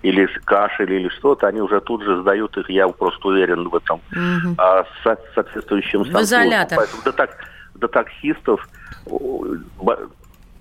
или 0.05 0.27
кашель 0.45 0.93
или 0.93 1.09
что-то, 1.09 1.47
они 1.49 1.63
уже 1.63 1.81
тут 1.81 2.03
же 2.03 2.21
сдают 2.21 2.57
их, 2.59 2.69
я 2.69 2.87
просто 2.89 3.29
уверен 3.29 3.69
в 3.71 3.75
этом, 3.75 4.01
угу. 4.13 4.55
а, 4.59 4.85
с 4.85 5.19
соответствующим 5.35 6.03
В 6.03 6.21
изолятор. 6.21 6.77
Поэтому 6.77 7.03
до, 7.03 7.13
так, 7.13 7.39
до 7.75 7.89
таксистов 7.89 8.69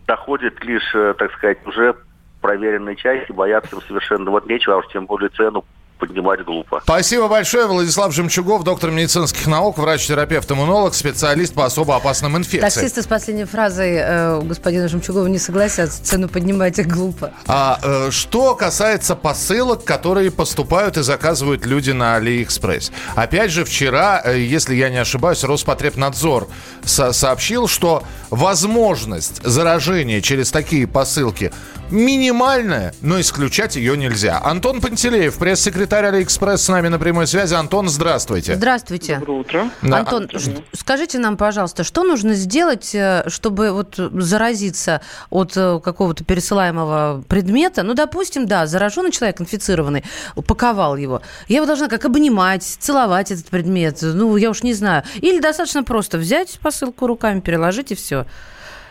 доходит 0.08 0.64
лишь, 0.64 0.96
э, 0.96 1.14
так 1.18 1.34
сказать, 1.34 1.58
уже 1.68 1.94
проверенной 2.42 2.96
части, 2.96 3.34
бояться 3.34 3.76
им 3.76 3.82
совершенно 3.82 4.32
вот 4.32 4.46
нечего, 4.48 4.76
а 4.76 4.78
уж 4.78 4.88
тем 4.88 5.06
более 5.06 5.30
цену 5.30 5.66
поднимать 6.04 6.44
глупо. 6.44 6.82
Спасибо 6.84 7.30
большое. 7.30 7.66
Владислав 7.66 8.14
Жемчугов, 8.14 8.64
доктор 8.64 8.92
медицинских 8.92 9.48
наук, 9.48 9.78
врач-терапевт, 9.78 10.52
иммунолог, 10.52 10.94
специалист 10.94 11.54
по 11.54 11.66
особо 11.66 11.96
опасным 11.96 12.36
инфекциям. 12.36 12.70
Таксисты 12.70 13.02
с 13.02 13.08
последней 13.08 13.46
фразой 13.46 13.96
э, 13.96 14.42
господина 14.42 14.90
Жемчугова 14.90 15.28
не 15.28 15.40
согласятся. 15.40 16.04
Цену 16.04 16.28
поднимайте 16.28 16.84
глупо. 16.96 17.32
А 17.48 17.80
э, 17.82 18.12
что 18.12 18.56
касается 18.56 19.16
посылок, 19.16 19.86
которые 19.86 20.30
поступают 20.30 20.98
и 20.98 21.04
заказывают 21.04 21.66
люди 21.66 21.92
на 21.92 22.16
Алиэкспресс. 22.16 22.92
Опять 23.16 23.52
же, 23.52 23.64
вчера, 23.64 24.22
э, 24.26 24.40
если 24.40 24.76
я 24.76 24.90
не 24.90 24.98
ошибаюсь, 24.98 25.42
Роспотребнадзор 25.44 26.50
со 26.84 27.14
сообщил, 27.14 27.70
что 27.70 28.04
возможность 28.30 29.42
заражения 29.44 30.20
через 30.20 30.52
такие 30.52 30.86
посылки 30.86 31.54
минимальная, 31.90 32.94
но 33.02 33.20
исключать 33.20 33.76
ее 33.76 33.96
нельзя. 33.98 34.42
Антон 34.44 34.82
Пантелеев, 34.82 35.38
пресс-секретарь 35.38 36.06
Алиэкспресс 36.06 36.64
с 36.64 36.70
нами 36.70 36.88
на 36.88 37.00
прямой 37.00 37.28
связи. 37.28 37.54
Антон, 37.54 37.90
здравствуйте. 37.90 38.56
Здравствуйте. 38.56 39.18
Доброе 39.20 39.40
утро. 39.40 39.72
Да. 39.82 40.00
Антон, 40.00 40.30
скажите 40.74 41.20
нам, 41.20 41.38
пожалуйста, 41.38 41.84
что 41.84 42.04
нужно 42.04 42.34
сделать, 42.34 42.94
э, 42.96 43.24
чтобы 43.28 43.72
вот 43.72 43.96
заразиться 43.98 45.02
от 45.30 45.56
э, 45.56 45.80
какого-то 45.84 46.24
пересылаемого 46.24 47.24
предмета? 47.28 47.84
Ну, 47.84 47.94
допустим, 47.94 48.48
да, 48.48 48.66
зараженный 48.66 49.12
человек, 49.12 49.42
инфицированный, 49.42 50.04
упаковал 50.36 50.98
его. 50.98 51.22
Я 51.48 51.58
его 51.58 51.66
должна 51.66 51.88
как 51.88 52.06
обнимать, 52.06 52.64
целовать 52.64 53.32
этот 53.32 53.46
предмет, 53.46 54.00
ну, 54.02 54.36
я 54.38 54.50
уж 54.50 54.64
не 54.64 54.74
знаю. 54.74 55.04
Или 55.16 55.40
достаточно 55.40 55.84
просто 55.84 56.18
взять 56.18 56.60
посылку 56.60 57.08
руками, 57.08 57.40
переложить 57.40 57.92
и 57.92 57.96
все. 57.96 58.26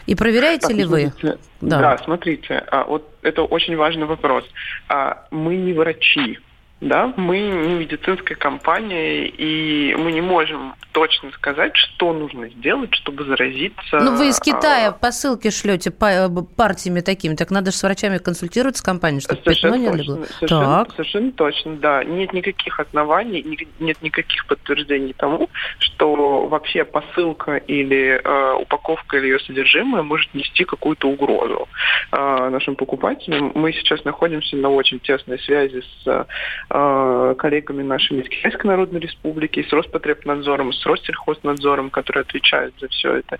И 0.07 0.15
проверяете 0.15 0.69
так, 0.69 0.77
ли 0.77 0.85
вы? 0.85 1.13
Да. 1.61 1.79
да, 1.81 1.99
смотрите, 1.99 2.65
а, 2.71 2.85
вот 2.85 3.09
это 3.23 3.43
очень 3.43 3.77
важный 3.77 4.07
вопрос. 4.07 4.45
А, 4.89 5.27
мы 5.31 5.57
не 5.57 5.73
врачи, 5.73 6.39
да, 6.83 7.13
мы 7.17 7.39
не 7.39 7.75
медицинская 7.75 8.37
компания, 8.37 9.27
и 9.27 9.95
мы 9.95 10.11
не 10.11 10.21
можем 10.21 10.75
точно 10.91 11.31
сказать, 11.31 11.77
что 11.77 12.13
нужно 12.13 12.49
сделать, 12.49 12.93
чтобы 12.95 13.25
заразиться. 13.25 14.01
Ну, 14.01 14.17
вы 14.17 14.29
из 14.29 14.41
Китая 14.41 14.89
а... 14.89 14.93
посылки 14.93 15.51
шлете 15.51 15.91
э, 16.01 16.29
партиями 16.57 17.01
такими, 17.01 17.37
так 17.37 17.51
надо 17.51 17.71
же 17.71 17.77
с 17.77 17.83
врачами 17.85 18.19
консультироваться 18.19 18.83
с 18.83 18.85
компанией, 18.85 19.21
чтобы 19.21 19.41
совершенно 19.43 19.79
пятно 19.79 19.91
не 19.91 20.03
легло. 20.03 20.25
Совершенно, 20.39 20.85
так. 20.85 20.93
совершенно 20.97 21.33
точно, 21.33 21.77
да. 21.77 22.03
Нет 22.03 22.33
никаких 22.33 22.81
оснований, 22.81 23.69
нет 23.79 24.03
никаких 24.03 24.47
подтверждений 24.47 25.15
тому, 25.17 25.49
что 25.79 26.47
вообще 26.49 26.85
посылка 26.85 27.57
или 27.59 28.21
э, 28.23 28.55
упаковка 28.61 29.19
или 29.19 29.27
ее 29.27 29.39
содержимое 29.39 30.03
может 30.03 30.35
нести 30.35 30.65
какую-то 30.65 31.09
угрозу 31.09 31.69
э, 32.11 32.49
нашим 32.51 32.75
покупателям. 32.75 33.53
Мы 33.55 33.73
сейчас 33.73 34.05
находимся 34.05 34.57
на 34.57 34.69
очень 34.69 34.99
тесной 34.99 35.39
связи 35.39 35.81
с 35.81 36.07
э, 36.07 36.25
коллегами 36.73 37.83
нашими 37.83 38.23
из 38.23 38.29
Китайской 38.29 38.67
Народной 38.67 39.01
Республики, 39.01 39.67
с 39.69 39.73
Роспотребнадзором, 39.73 40.73
с 40.73 40.87
Россельхознадзором, 40.87 41.91
который 41.91 42.23
отвечает 42.23 42.75
за 42.81 42.89
все 42.89 43.17
это. 43.17 43.39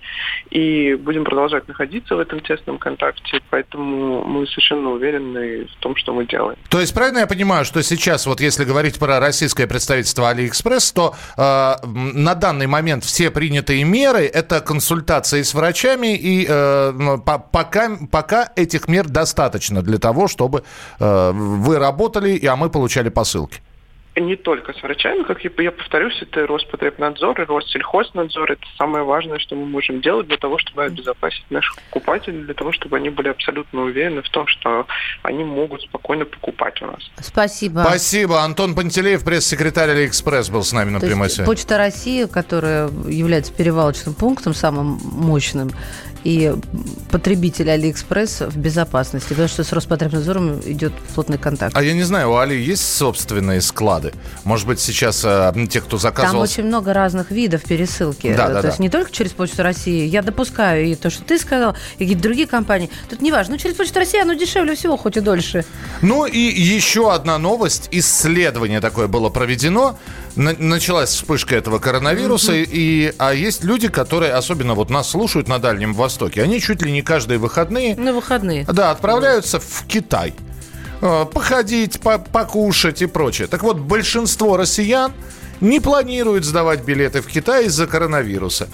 И 0.51 0.95
будем 0.95 1.25
продолжать 1.25 1.67
находиться 1.69 2.17
в 2.17 2.21
этом 2.21 2.41
тесном 2.41 2.79
контакте, 2.79 3.41
поэтому 3.51 4.25
мы 4.25 4.47
совершенно 4.47 4.91
уверены 4.91 5.67
в 5.67 5.77
том, 5.81 5.97
что 5.97 6.13
мы 6.13 6.27
делаем. 6.27 6.59
То 6.69 6.81
есть 6.81 6.95
правильно 6.95 7.21
я 7.21 7.27
понимаю, 7.27 7.65
что 7.65 7.83
сейчас, 7.83 8.27
вот 8.27 8.41
если 8.41 8.65
говорить 8.65 8.99
про 8.99 9.21
российское 9.21 9.67
представительство 9.67 10.29
Алиэкспресс, 10.29 10.93
то 10.93 11.15
э, 11.37 11.87
на 11.87 12.35
данный 12.35 12.67
момент 12.67 13.05
все 13.05 13.31
принятые 13.31 13.85
меры– 13.85 14.21
это 14.35 14.61
консультации 14.61 15.43
с 15.43 15.55
врачами, 15.55 16.17
и 16.17 16.47
э, 16.49 16.93
по 17.25 17.39
пока, 17.39 17.91
пока 18.11 18.51
этих 18.57 18.89
мер 18.89 19.09
достаточно 19.09 19.83
для 19.83 19.99
того, 19.99 20.29
чтобы 20.29 20.65
э, 20.99 21.33
вы 21.33 21.79
работали, 21.79 22.45
а 22.47 22.57
мы 22.57 22.71
получали 22.71 23.09
посылки 23.23 23.61
не 24.21 24.37
только 24.37 24.75
с 24.75 24.83
врачами, 24.83 25.23
как 25.23 25.43
я, 25.43 25.51
я 25.59 25.73
повторюсь, 25.73 26.21
это 26.21 26.47
Роспотребнадзор 26.47 27.41
и 27.41 27.45
Россельхознадзор. 27.45 28.53
Это 28.53 28.63
самое 28.77 29.05
важное, 29.05 29.39
что 29.39 29.57
мы 29.57 29.65
можем 29.65 30.03
делать 30.03 30.29
для 30.29 30.37
того, 30.37 30.59
чтобы 30.59 30.85
обезопасить 30.85 31.51
наших 31.51 31.77
покупателей, 31.77 32.43
для 32.43 32.55
того, 32.55 32.73
чтобы 32.73 32.99
они 32.99 33.09
были 33.09 33.29
абсолютно 33.29 33.83
уверены 33.83 34.23
в 34.23 34.29
том, 34.29 34.47
что 34.47 34.87
они 35.23 35.45
могут 35.45 35.83
спокойно 35.83 36.27
покупать 36.27 36.83
у 36.83 36.87
нас. 36.87 37.01
Спасибо. 37.21 37.85
Спасибо. 37.87 38.43
Антон 38.43 38.75
Пантелеев, 38.75 39.25
пресс-секретарь 39.25 39.91
Алиэкспресс, 39.91 40.51
был 40.51 40.63
с 40.63 40.73
нами 40.73 40.91
на 40.91 41.01
То 41.01 41.07
прямой 41.07 41.31
связи. 41.31 41.47
Почта 41.47 41.79
России, 41.79 42.27
которая 42.27 42.89
является 43.07 43.53
перевалочным 43.53 44.15
пунктом 44.15 44.53
самым 44.53 44.99
мощным, 45.03 45.71
и 46.25 46.55
потребитель 47.11 47.71
Алиэкспресс 47.71 48.43
в 48.43 48.57
безопасности, 48.57 49.29
потому 49.31 49.49
что 49.49 49.65
с 49.65 49.73
Роспотребнадзором 49.73 50.61
идет 50.61 50.93
плотный 51.15 51.39
контакт. 51.39 51.77
А 51.77 51.83
я 51.83 51.93
не 51.93 52.03
знаю, 52.03 52.31
у 52.31 52.37
Али 52.37 52.61
есть 52.61 52.83
собственные 52.97 53.61
склады? 53.61 54.13
Может 54.45 54.67
быть, 54.67 54.81
сейчас 54.81 55.23
э, 55.25 55.53
те, 55.69 55.81
кто 55.81 55.99
заказывал... 55.99 56.33
Там 56.33 56.43
очень 56.43 56.65
много 56.65 56.93
разных 56.93 57.31
видов 57.31 57.63
пересылки. 57.63 58.35
Да, 58.35 58.49
да, 58.49 58.55
то 58.57 58.63
да. 58.63 58.69
есть 58.69 58.79
не 58.79 58.89
только 58.89 59.11
через 59.11 59.33
Почту 59.33 59.63
России. 59.63 60.07
Я 60.07 60.23
допускаю 60.23 60.87
и 60.87 60.95
то, 60.95 61.11
что 61.11 61.25
ты 61.25 61.39
сказал, 61.39 61.77
и 61.99 62.05
какие-то 62.05 62.23
другие 62.23 62.47
компании. 62.47 62.91
Тут 63.09 63.21
не 63.21 63.33
важно. 63.33 63.55
Ну, 63.55 63.59
через 63.59 63.77
Почту 63.77 63.99
России 63.99 64.21
оно 64.21 64.35
дешевле 64.35 64.75
всего, 64.75 64.97
хоть 64.97 65.17
и 65.17 65.21
дольше. 65.21 65.65
Ну 66.01 66.27
и 66.27 66.39
еще 66.39 67.13
одна 67.13 67.39
новость. 67.39 67.89
Исследование 67.91 68.81
такое 68.81 69.09
было 69.09 69.29
проведено 69.29 69.99
началась 70.37 71.11
вспышка 71.11 71.57
этого 71.57 71.79
коронавируса, 71.79 72.53
mm-hmm. 72.53 72.69
и, 72.71 73.15
а 73.19 73.35
есть 73.35 73.65
люди, 73.65 73.89
которые, 73.89 74.33
особенно 74.33 74.75
вот 74.75 74.91
нас 74.91 75.11
слушают 75.11 75.49
на 75.49 75.59
Дальнем 75.59 75.95
Востоке, 75.95 76.43
они 76.43 76.61
чуть 76.61 76.83
ли 76.83 76.93
не 76.93 77.03
каждые 77.03 77.39
выходные... 77.39 77.97
На 77.97 78.13
выходные. 78.13 78.65
Да, 78.65 78.91
отправляются 78.91 79.61
в 79.61 79.85
Китай. 79.87 80.35
Э, 81.03 81.27
походить, 81.27 82.01
по 82.01 82.19
покушать 82.19 83.03
и 83.03 83.07
прочее. 83.07 83.49
Так 83.49 83.63
вот, 83.63 83.79
большинство 83.79 84.57
россиян 84.57 85.13
не 85.61 85.81
планируют 85.81 86.45
сдавать 86.45 86.85
билеты 86.85 87.21
в 87.21 87.27
Китай 87.27 87.67
из-за 87.67 87.87
коронавируса. 87.87 88.69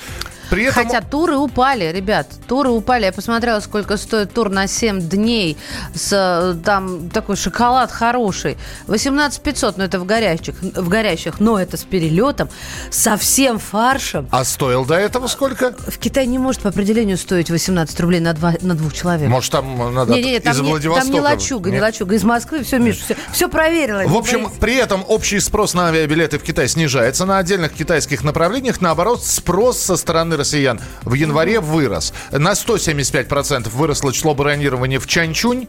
При 0.50 0.64
этом... 0.64 0.84
Хотя 0.84 1.00
туры 1.00 1.36
упали, 1.36 1.92
ребят, 1.92 2.26
туры 2.46 2.70
упали. 2.70 3.04
Я 3.04 3.12
посмотрела, 3.12 3.60
сколько 3.60 3.96
стоит 3.96 4.32
тур 4.32 4.48
на 4.48 4.66
7 4.66 5.00
дней. 5.00 5.56
С, 5.94 6.58
там 6.64 7.10
такой 7.10 7.36
шоколад 7.36 7.92
хороший. 7.92 8.56
18 8.86 9.42
500, 9.42 9.76
но 9.76 9.84
это 9.84 9.98
в 10.00 10.06
горячих, 10.06 10.54
в 10.60 10.88
горящих, 10.88 11.40
но 11.40 11.58
это 11.58 11.76
с 11.76 11.84
перелетом, 11.84 12.48
со 12.90 13.16
всем 13.16 13.58
фаршем. 13.58 14.28
А 14.30 14.44
стоил 14.44 14.84
до 14.84 14.94
этого 14.94 15.26
сколько? 15.26 15.74
В 15.86 15.98
Китае 15.98 16.26
не 16.26 16.38
может 16.38 16.62
по 16.62 16.70
определению 16.70 17.18
стоить 17.18 17.50
18 17.50 18.00
рублей 18.00 18.20
на, 18.20 18.32
два, 18.32 18.54
на 18.60 18.74
двух 18.74 18.94
человек. 18.94 19.28
Может, 19.28 19.52
там 19.52 19.94
надо 19.94 20.14
не, 20.14 20.22
не, 20.22 20.30
не, 20.32 20.40
там 20.40 20.54
из 20.54 20.60
не, 20.60 20.70
Владивостока? 20.70 21.06
Там 21.06 21.14
не 21.14 21.20
лачуга, 21.20 21.70
не 21.70 21.80
лачуга. 21.80 22.14
Из 22.14 22.24
Москвы 22.24 22.62
все, 22.62 22.78
Миша, 22.78 23.04
все, 23.04 23.16
все 23.32 23.48
проверила. 23.48 24.02
В 24.06 24.16
общем, 24.16 24.50
при 24.60 24.76
этом 24.76 25.04
общий 25.06 25.40
спрос 25.40 25.74
на 25.74 25.88
авиабилеты 25.88 26.38
в 26.38 26.42
Китай 26.42 26.68
снижается. 26.68 27.26
На 27.26 27.38
отдельных 27.38 27.72
китайских 27.74 28.24
направлениях, 28.24 28.80
наоборот, 28.80 29.24
спрос 29.24 29.78
со 29.78 29.96
стороны 29.96 30.37
россиян 30.38 30.80
в 31.02 31.14
январе 31.14 31.60
вырос. 31.60 32.14
На 32.30 32.52
175% 32.52 33.68
выросло 33.70 34.12
число 34.12 34.34
бронирования 34.34 34.98
в 34.98 35.06
Чанчунь 35.06 35.68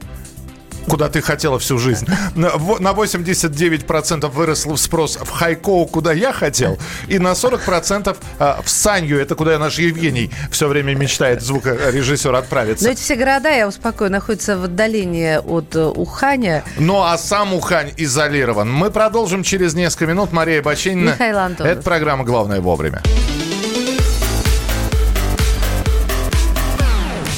куда 0.89 1.07
ты 1.07 1.21
хотела 1.21 1.59
всю 1.59 1.77
жизнь. 1.77 2.07
На 2.35 2.49
89% 2.49 4.27
вырос 4.29 4.67
спрос 4.77 5.17
в 5.21 5.29
Хайкоу, 5.29 5.85
куда 5.85 6.11
я 6.11 6.33
хотел, 6.33 6.77
и 7.07 7.19
на 7.19 7.31
40% 7.31 8.17
а, 8.39 8.61
в 8.63 8.69
Санью, 8.69 9.19
это 9.19 9.35
куда 9.35 9.57
наш 9.57 9.79
Евгений 9.79 10.31
все 10.51 10.67
время 10.67 10.95
мечтает 10.95 11.41
звукорежиссер 11.41 12.33
отправиться. 12.33 12.85
Но 12.85 12.91
эти 12.91 12.99
все 12.99 13.15
города, 13.15 13.49
я 13.49 13.67
успокою, 13.67 14.11
находятся 14.11 14.57
в 14.57 14.65
отдалении 14.65 15.37
от 15.37 15.75
э, 15.75 15.85
Уханя. 15.85 16.63
Ну, 16.77 17.01
а 17.01 17.17
сам 17.17 17.53
Ухань 17.53 17.91
изолирован. 17.97 18.71
Мы 18.71 18.91
продолжим 18.91 19.43
через 19.43 19.73
несколько 19.73 20.07
минут. 20.07 20.31
Мария 20.31 20.61
Бачинина. 20.61 21.11
Михаил 21.11 21.37
Антонов. 21.37 21.71
Это 21.71 21.81
программа 21.81 22.23
«Главное 22.23 22.61
вовремя». 22.61 23.01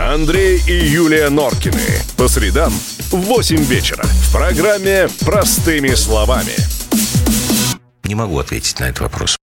Андрей 0.00 0.62
и 0.66 0.72
Юлия 0.72 1.28
Норкины. 1.28 1.82
По 2.16 2.26
средам 2.26 2.72
в 3.10 3.16
8 3.16 3.62
вечера 3.64 4.02
в 4.02 4.32
программе 4.32 5.08
«Простыми 5.20 5.94
словами». 5.94 6.54
Не 8.04 8.14
могу 8.14 8.38
ответить 8.38 8.80
на 8.80 8.84
этот 8.84 9.00
вопрос. 9.00 9.36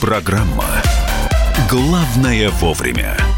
Программа 0.00 0.82
«Главное 1.68 2.48
вовремя». 2.48 3.29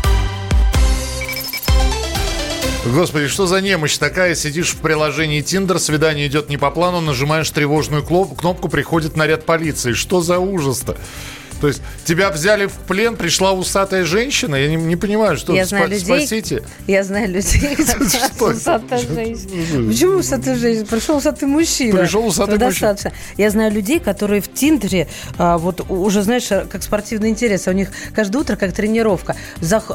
Господи, 2.84 3.28
что 3.28 3.46
за 3.46 3.60
немощь 3.60 3.96
такая? 3.96 4.34
Сидишь 4.34 4.70
в 4.70 4.78
приложении 4.78 5.40
Tinder, 5.40 5.78
свидание 5.78 6.26
идет 6.26 6.48
не 6.48 6.56
по 6.56 6.68
плану, 6.72 7.00
нажимаешь 7.00 7.48
тревожную 7.48 8.02
кнопку, 8.02 8.68
приходит 8.68 9.16
наряд 9.16 9.46
полиции. 9.46 9.92
Что 9.92 10.20
за 10.20 10.40
ужас-то? 10.40 10.96
То 11.62 11.68
есть 11.68 11.80
тебя 12.04 12.30
взяли 12.30 12.66
в 12.66 12.72
плен, 12.72 13.14
пришла 13.14 13.52
усатая 13.52 14.04
женщина? 14.04 14.56
Я 14.56 14.68
не, 14.68 14.74
не 14.74 14.96
понимаю, 14.96 15.36
что 15.36 15.54
я 15.54 15.64
знаю 15.64 15.84
спа- 15.86 15.90
людей, 15.90 16.04
спасите. 16.04 16.64
Я 16.88 17.04
знаю 17.04 17.28
людей, 17.28 17.76
усатая 18.40 18.98
женщина. 18.98 19.88
Почему 19.88 20.16
усатая 20.16 20.56
женщина? 20.56 20.86
Пришел 20.86 21.18
усатый 21.18 21.46
мужчина. 21.46 22.00
Пришел 22.00 22.26
усатый 22.26 22.58
Ну, 22.58 22.66
мужчина. 22.66 22.96
Я 23.36 23.50
знаю 23.50 23.70
людей, 23.70 24.00
которые 24.00 24.42
в 24.42 24.52
Тиндере, 24.52 25.06
а, 25.38 25.56
вот 25.56 25.88
уже, 25.88 26.24
знаешь, 26.24 26.48
как 26.48 26.82
спортивный 26.82 27.28
интерес. 27.28 27.68
У 27.68 27.72
них 27.72 27.90
каждое 28.12 28.38
утро 28.38 28.56
как 28.56 28.72
тренировка. 28.72 29.36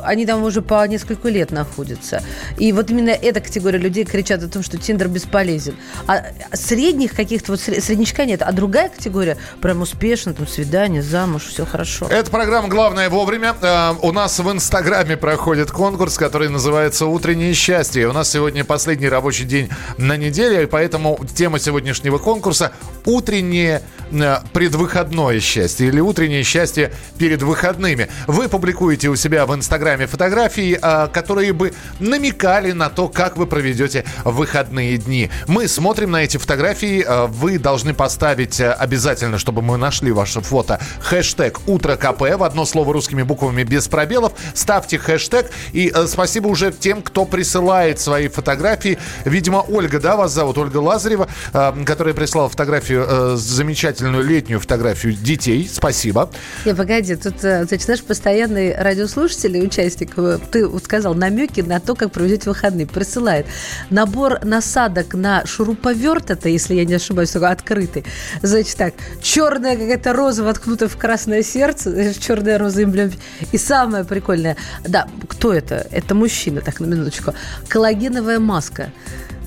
Они 0.03 0.25
там 0.25 0.43
уже 0.43 0.61
по 0.61 0.87
несколько 0.87 1.27
лет 1.27 1.51
находятся. 1.51 2.23
И 2.57 2.71
вот 2.71 2.89
именно 2.91 3.09
эта 3.09 3.41
категория 3.41 3.77
людей 3.77 4.05
кричат 4.05 4.41
о 4.41 4.47
том, 4.47 4.63
что 4.63 4.77
Тиндер 4.77 5.09
бесполезен. 5.09 5.75
А 6.07 6.27
средних 6.53 7.13
каких-то, 7.13 7.51
вот 7.51 7.59
сре- 7.59 7.81
среднячка 7.81 8.23
нет. 8.23 8.41
А 8.41 8.53
другая 8.53 8.87
категория 8.87 9.35
прям 9.61 9.81
успешно, 9.81 10.33
там 10.33 10.47
свидание, 10.47 11.01
замуж, 11.01 11.56
все 11.57 11.65
хорошо. 11.65 12.05
Это 12.07 12.29
программа 12.29 12.67
«Главное 12.67 13.09
вовремя». 13.09 13.55
Э, 13.61 13.95
У 14.03 14.11
нас 14.11 14.37
в 14.37 14.51
Инстаграме 14.51 15.17
проходит 15.17 15.71
конкурс, 15.71 16.15
который 16.15 16.49
называется 16.49 17.07
«Утреннее 17.07 17.55
счастье». 17.55 18.07
У 18.07 18.13
нас 18.13 18.29
сегодня 18.29 18.63
последний 18.63 19.09
рабочий 19.09 19.43
день 19.43 19.67
на 19.97 20.17
неделе, 20.17 20.63
и 20.63 20.65
поэтому 20.67 21.19
тема 21.35 21.57
сегодняшнего 21.57 22.19
конкурса– 22.19 22.73
утреннее 23.05 23.81
э, 24.11 24.35
предвыходное 24.53 25.39
счастье 25.39 25.87
или 25.87 25.99
утреннее 25.99 26.43
счастье 26.43 26.93
перед 27.17 27.41
выходными. 27.41 28.07
Вы 28.27 28.49
публикуете 28.49 29.09
у 29.09 29.15
себя 29.15 29.47
в 29.47 29.55
Инстаграме 29.55 30.05
фотографии, 30.05 30.77
э, 30.79 31.07
которые 31.11 31.53
бы 31.53 31.73
намекали 31.99 32.71
на 32.71 32.89
то, 32.89 33.09
как 33.09 33.35
вы 33.35 33.47
проведете 33.47 34.05
выходные 34.25 34.97
дни. 34.97 35.31
Мы 35.47 35.67
смотрим 35.67 36.11
на 36.11 36.23
эти 36.23 36.37
фотографии. 36.37 37.03
Вы 37.29 37.57
должны 37.57 37.95
поставить 37.95 38.61
обязательно, 38.61 39.39
чтобы 39.39 39.63
мы 39.63 39.77
нашли 39.77 40.11
ваше 40.11 40.41
фото, 40.41 40.79
хэштег 40.99 41.46
«Утро 41.67 41.95
КП» 41.95 42.21
в 42.37 42.43
одно 42.43 42.65
слово 42.65 42.93
русскими 42.93 43.23
буквами 43.23 43.63
без 43.63 43.87
пробелов. 43.87 44.33
Ставьте 44.53 44.97
хэштег. 44.97 45.49
И 45.73 45.91
э, 45.93 46.07
спасибо 46.07 46.47
уже 46.47 46.71
тем, 46.71 47.01
кто 47.01 47.25
присылает 47.25 47.99
свои 47.99 48.27
фотографии. 48.27 48.97
Видимо, 49.25 49.65
Ольга, 49.67 49.99
да, 49.99 50.15
вас 50.15 50.33
зовут? 50.33 50.57
Ольга 50.57 50.77
Лазарева, 50.77 51.27
э, 51.53 51.83
которая 51.85 52.13
прислала 52.13 52.49
фотографию, 52.49 53.05
э, 53.07 53.35
замечательную 53.37 54.23
летнюю 54.23 54.59
фотографию 54.59 55.13
детей. 55.13 55.69
Спасибо. 55.71 56.29
Не, 56.65 56.75
погоди, 56.75 57.15
тут, 57.15 57.43
э, 57.43 57.65
значит, 57.65 57.87
наш 57.87 58.03
постоянный 58.03 58.75
радиослушатель 58.75 59.57
и 59.57 59.61
участник, 59.61 60.13
э, 60.17 60.39
ты 60.51 60.67
сказал 60.79 61.13
намеки 61.15 61.61
на 61.61 61.79
то, 61.79 61.95
как 61.95 62.11
проведете 62.11 62.49
выходные, 62.49 62.87
присылает 62.87 63.45
набор 63.89 64.43
насадок 64.43 65.13
на 65.13 65.45
шуруповерт, 65.45 66.31
это, 66.31 66.49
если 66.49 66.75
я 66.75 66.85
не 66.85 66.95
ошибаюсь, 66.95 67.35
открытый. 67.35 68.05
Значит 68.41 68.77
так, 68.77 68.93
черная 69.21 69.75
какая-то 69.75 70.13
роза 70.13 70.43
воткнута 70.43 70.87
в 70.87 70.97
красное 70.97 71.36
сердце, 71.43 71.91
значит, 71.91 72.21
черная 72.21 72.57
роза 72.57 72.83
эмблем. 72.83 73.11
И 73.51 73.57
самое 73.57 74.03
прикольное, 74.03 74.57
да, 74.85 75.07
кто 75.27 75.53
это? 75.53 75.87
Это 75.91 76.15
мужчина, 76.15 76.61
так, 76.61 76.79
на 76.79 76.85
минуточку. 76.85 77.33
Коллагеновая 77.67 78.39
маска. 78.39 78.91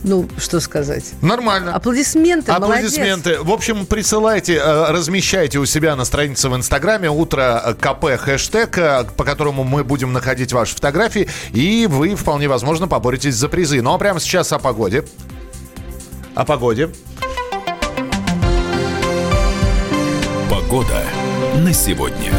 Ну, 0.02 0.28
что 0.38 0.60
сказать? 0.60 1.12
Нормально. 1.20 1.74
Аплодисменты, 1.74 2.52
Аплодисменты. 2.52 3.42
В 3.42 3.50
общем, 3.50 3.84
присылайте, 3.84 4.54
э, 4.54 4.90
размещайте 4.90 5.58
у 5.58 5.66
себя 5.66 5.94
на 5.94 6.04
странице 6.04 6.48
в 6.48 6.56
Инстаграме 6.56 7.10
утро 7.10 7.76
КП 7.78 8.16
хэштег, 8.18 8.78
э, 8.78 9.04
по 9.16 9.24
которому 9.24 9.62
мы 9.62 9.84
будем 9.84 10.12
находить 10.12 10.52
ваши 10.52 10.74
фотографии, 10.74 11.28
и 11.52 11.86
вы 11.86 12.14
вполне 12.14 12.48
возможно 12.48 12.88
поборетесь 12.88 13.34
за 13.34 13.48
призы. 13.48 13.82
Ну 13.82 13.92
а 13.92 13.98
прямо 13.98 14.20
сейчас 14.20 14.52
о 14.52 14.58
погоде. 14.58 15.04
О 16.34 16.44
погоде. 16.46 16.88
Погода 20.48 21.02
на 21.70 21.74
сегодня. 21.74 22.32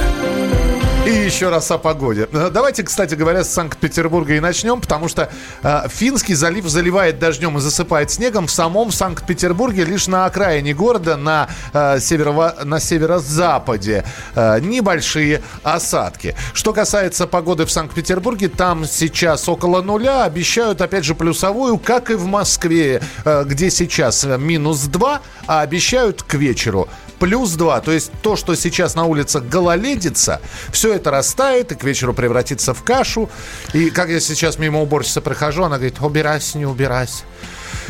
И 1.06 1.10
еще 1.10 1.48
раз 1.48 1.72
о 1.72 1.78
погоде. 1.78 2.28
Э, 2.34 2.50
Давайте, 2.54 2.84
кстати 2.84 3.16
говоря, 3.16 3.46
с 3.46 3.50
Санкт-Петербурга 3.50 4.34
и 4.34 4.42
начнем, 4.42 4.82
потому 4.82 5.08
что 5.08 5.32
э, 5.64 5.88
Финский 5.88 6.34
залив 6.34 6.68
заливает 6.68 7.18
дождем 7.18 7.58
и 7.58 7.62
засыпает 7.62 8.12
снегом. 8.12 8.48
В 8.48 8.52
самом 8.52 8.92
Санкт-Петербурге 8.92 9.86
лишь 9.86 10.08
на 10.08 10.26
окраине 10.26 10.74
города, 10.74 11.16
на, 11.16 11.48
э, 11.72 12.00
северо- 12.00 12.66
на 12.66 12.82
северо-западе, 12.82 14.04
э, 14.36 14.60
небольшие 14.60 15.42
осадки. 15.64 16.36
Что 16.54 16.74
касается 16.74 17.26
погоды 17.26 17.66
в 17.66 17.72
Санкт-Петербурге, 17.72 18.50
там 18.50 18.84
сейчас 18.86 19.48
около 19.48 19.82
нуля. 19.82 20.26
Обещают, 20.26 20.82
опять 20.82 21.06
же, 21.06 21.16
плюсовую, 21.16 21.78
как 21.78 22.12
и 22.12 22.16
в 22.16 22.26
Москве, 22.26 23.02
э, 23.24 23.44
где 23.46 23.72
сейчас 23.72 24.26
э, 24.26 24.38
минус 24.38 24.82
2, 24.82 25.22
а 25.48 25.62
обещают 25.62 26.22
к 26.22 26.34
вечеру 26.34 26.90
плюс 27.22 27.52
2. 27.52 27.82
То 27.82 27.92
есть 27.92 28.12
то, 28.24 28.36
что 28.36 28.56
сейчас 28.56 28.96
на 28.96 29.06
улицах 29.06 29.44
гололедится, 29.44 30.42
все 30.72 30.96
это 30.96 31.12
растает 31.12 31.72
и 31.72 31.76
к 31.76 31.84
вечеру 31.84 32.16
превратится 32.16 32.74
в 32.74 32.84
кашу. 32.84 33.30
И 33.74 33.92
как 33.92 34.10
я 34.10 34.20
сейчас 34.20 34.58
мимо 34.58 34.82
уборщицы 34.82 35.22
прохожу, 35.22 35.64
она 35.64 35.78
говорит, 35.78 36.02
убирайся, 36.02 36.58
не 36.58 36.66
убирайся. 36.66 37.24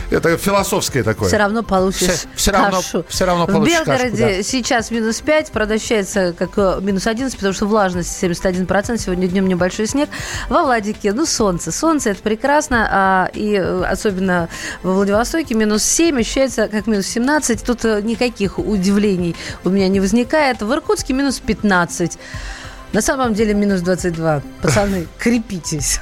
Это 0.10 0.38
философское 0.38 1.04
такое. 1.04 1.28
Все 1.28 1.38
равно 1.38 1.64
получишь 1.64 2.10
Все- 2.10 2.28
все 2.36 2.52
равно- 2.52 2.78
кашу. 2.78 3.06
все 3.08 3.26
равно 3.26 3.46
В 3.48 3.52
получишь 3.52 3.78
Белгороде 3.78 4.10
кашку, 4.10 4.38
да. 4.38 4.44
сейчас 4.44 4.92
минус 4.92 5.22
5, 5.22 5.52
правда, 5.52 5.76
ощущается 5.76 6.34
как 6.38 6.52
э, 6.58 6.80
минус 6.82 7.08
11, 7.08 7.36
потому 7.36 7.54
что 7.54 7.66
влажность 7.66 8.22
71%, 8.24 8.98
сегодня 8.98 9.28
днем 9.28 9.48
небольшой 9.48 9.88
снег. 9.88 10.10
Во 10.50 10.64
Владике, 10.64 11.14
ну, 11.14 11.26
солнце. 11.26 11.72
Солнце, 11.72 12.12
это 12.12 12.22
прекрасно, 12.22 12.88
а, 12.92 13.30
и 13.34 13.54
э, 13.56 13.84
особенно 13.84 14.50
во 14.84 14.94
Владивостоке 14.94 15.56
минус 15.56 15.84
7, 15.84 16.20
ощущается 16.20 16.68
как 16.68 16.88
минус 16.88 17.08
17. 17.08 17.64
Тут 17.64 17.86
э, 17.86 18.02
никаких 18.02 18.60
удивлений 18.60 19.36
у 19.64 19.70
меня 19.70 19.88
не 19.88 20.00
возникает. 20.00 20.62
В 20.62 20.72
Иркутске 20.74 21.14
минус 21.14 21.40
15. 21.40 22.18
На 22.94 23.02
самом 23.02 23.34
деле 23.34 23.54
минус 23.54 23.82
22. 23.82 24.42
Пацаны, 24.62 25.08
крепитесь. 25.18 26.02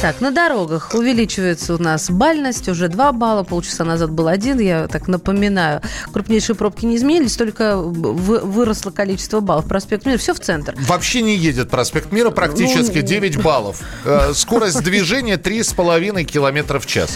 Так, 0.00 0.22
на 0.22 0.30
дорогах 0.30 0.92
увеличивается 0.94 1.74
у 1.74 1.78
нас 1.78 2.10
бальность, 2.10 2.66
уже 2.70 2.88
2 2.88 3.12
балла, 3.12 3.42
полчаса 3.42 3.84
назад 3.84 4.10
был 4.10 4.28
один, 4.28 4.58
я 4.58 4.88
так 4.88 5.08
напоминаю. 5.08 5.82
Крупнейшие 6.10 6.56
пробки 6.56 6.86
не 6.86 6.96
изменились, 6.96 7.36
только 7.36 7.76
вы- 7.76 8.38
выросло 8.40 8.90
количество 8.92 9.40
баллов. 9.40 9.66
Проспект 9.66 10.06
Мира, 10.06 10.16
все 10.16 10.32
в 10.32 10.40
центр. 10.40 10.74
Вообще 10.88 11.20
не 11.20 11.36
едет 11.36 11.68
проспект 11.68 12.12
Мира, 12.12 12.30
практически 12.30 12.96
Ну, 13.00 13.02
9 13.06 13.42
баллов. 13.42 13.82
Э, 14.06 14.32
Скорость 14.34 14.82
движения 14.82 15.36
3,5 15.36 16.24
километра 16.24 16.78
в 16.78 16.86
час. 16.86 17.10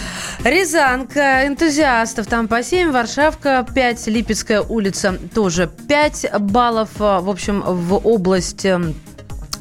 Рязанка, 0.45 1.47
энтузиастов 1.47 2.27
там 2.27 2.49
по 2.49 2.63
7, 2.63 2.91
Варшавка 2.93 3.67
5, 3.75 4.09
Липецкая 4.09 4.61
улица 4.61 5.17
тоже 5.35 5.71
5 5.89 6.27
баллов. 6.39 6.91
А, 6.99 7.21
В 7.23 7.31
общем, 7.31 7.63
в 7.67 7.95
область 8.07 8.67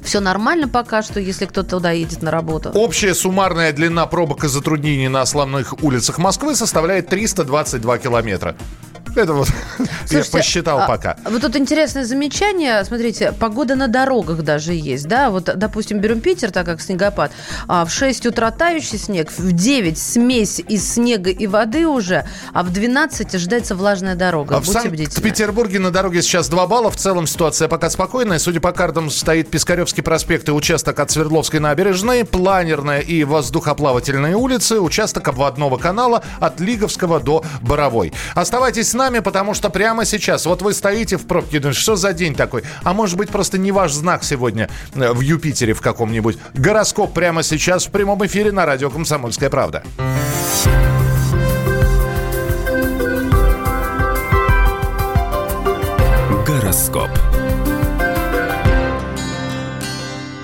все 0.04 0.20
нормально 0.20 0.68
пока 0.68 1.02
что, 1.02 1.20
если 1.20 1.46
кто-то 1.46 1.72
туда 1.72 1.92
едет 1.92 2.22
на 2.22 2.32
работу. 2.32 2.70
Общая 2.70 3.14
суммарная 3.14 3.72
длина 3.74 4.06
пробок 4.06 4.44
и 4.44 4.48
затруднений 4.48 5.08
на 5.08 5.22
основных 5.22 5.84
улицах 5.84 6.18
Москвы 6.18 6.56
составляет 6.56 7.08
322 7.08 7.98
километра. 7.98 8.56
Это 9.16 9.34
вот 9.34 9.48
я 10.10 10.24
посчитал 10.32 10.80
а, 10.80 10.88
пока. 10.88 11.18
Вот 11.26 11.42
тут 11.42 11.56
интересное 11.56 12.04
замечание. 12.04 12.84
Смотрите, 12.84 13.32
погода 13.32 13.76
на 13.76 13.88
дорогах 13.88 14.42
даже 14.42 14.74
есть, 14.74 15.08
да? 15.08 15.30
Вот, 15.30 15.50
допустим, 15.56 16.00
берем 16.00 16.20
Питер, 16.20 16.52
так 16.52 16.66
как 16.66 16.82
снегопад. 16.82 17.32
А 17.68 17.86
в 17.86 17.92
6 17.92 18.26
утра 18.28 18.52
тающий 18.52 18.98
снег, 18.98 19.32
в 19.32 19.52
9 19.52 19.98
смесь 19.98 20.60
из 20.60 20.94
снега 20.94 21.30
и 21.30 21.48
воды 21.48 21.88
уже, 21.88 22.26
а 22.54 22.64
в 22.64 22.72
12 22.72 23.36
ожидается 23.36 23.76
влажная 23.76 24.16
дорога. 24.16 24.58
А 24.58 24.60
в 24.60 24.66
Санкт-Петербурге 24.66 25.80
на 25.80 25.92
дороге 25.92 26.22
сейчас 26.22 26.50
2 26.50 26.68
балла. 26.68 26.90
В 26.90 26.98
целом 26.98 27.28
ситуация 27.28 27.68
пока 27.68 27.90
спокойная. 27.90 28.40
Судя 28.40 28.60
по 28.60 28.72
картам, 28.72 29.10
стоит 29.10 29.50
Пискаревский 29.50 30.04
проспект 30.04 30.50
и 30.50 30.52
участок 30.52 31.00
от 31.00 31.12
Свердловской 31.12 31.60
набережной, 31.60 32.26
планерная 32.26 33.00
и 33.00 33.24
воздухоплавательные 33.24 34.36
улицы, 34.36 34.80
участок 34.80 35.28
обводного 35.28 35.78
канала 35.78 36.24
от 36.40 36.60
Лиговского 36.60 37.20
до 37.20 37.44
Боровой. 37.62 38.14
Оставайтесь 38.36 38.90
с 38.90 38.94
нами, 38.94 39.03
потому 39.22 39.54
что 39.54 39.70
прямо 39.70 40.06
сейчас, 40.06 40.46
вот 40.46 40.62
вы 40.62 40.74
стоите 40.74 41.18
в 41.18 41.26
пробке, 41.26 41.60
думаете, 41.60 41.80
что 41.80 41.96
за 41.96 42.14
день 42.14 42.36
такой? 42.36 42.64
А 42.84 42.94
может 42.94 43.18
быть, 43.18 43.30
просто 43.30 43.58
не 43.58 43.72
ваш 43.72 43.92
знак 43.92 44.24
сегодня 44.24 44.70
э, 44.96 45.12
в 45.12 45.22
Юпитере 45.22 45.74
в 45.74 45.82
каком-нибудь. 45.82 46.38
Гороскоп 46.54 47.14
прямо 47.14 47.44
сейчас 47.44 47.86
в 47.86 47.92
прямом 47.92 48.26
эфире 48.26 48.52
на 48.52 48.66
радио 48.66 48.90
«Комсомольская 48.90 49.50
правда». 49.50 49.84
Гороскоп. 56.46 57.10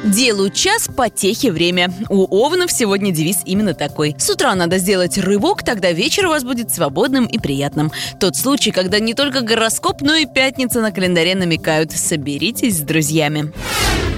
Делаю 0.03 0.49
час, 0.49 0.87
потехи 0.95 1.47
время. 1.47 1.93
У 2.09 2.25
овнов 2.43 2.71
сегодня 2.71 3.11
девиз 3.11 3.39
именно 3.45 3.73
такой. 3.73 4.15
С 4.17 4.29
утра 4.29 4.55
надо 4.55 4.77
сделать 4.77 5.17
рывок, 5.17 5.63
тогда 5.63 5.91
вечер 5.91 6.27
у 6.27 6.29
вас 6.29 6.45
будет 6.45 6.73
свободным 6.73 7.25
и 7.25 7.37
приятным. 7.37 7.91
Тот 8.17 8.37
случай, 8.37 8.71
когда 8.71 8.99
не 8.99 9.13
только 9.13 9.41
гороскоп, 9.41 10.01
но 10.01 10.15
и 10.15 10.25
пятница 10.25 10.79
на 10.79 10.91
календаре 10.91 11.35
намекают. 11.35 11.91
Соберитесь 11.91 12.77
с 12.77 12.81
друзьями. 12.81 13.51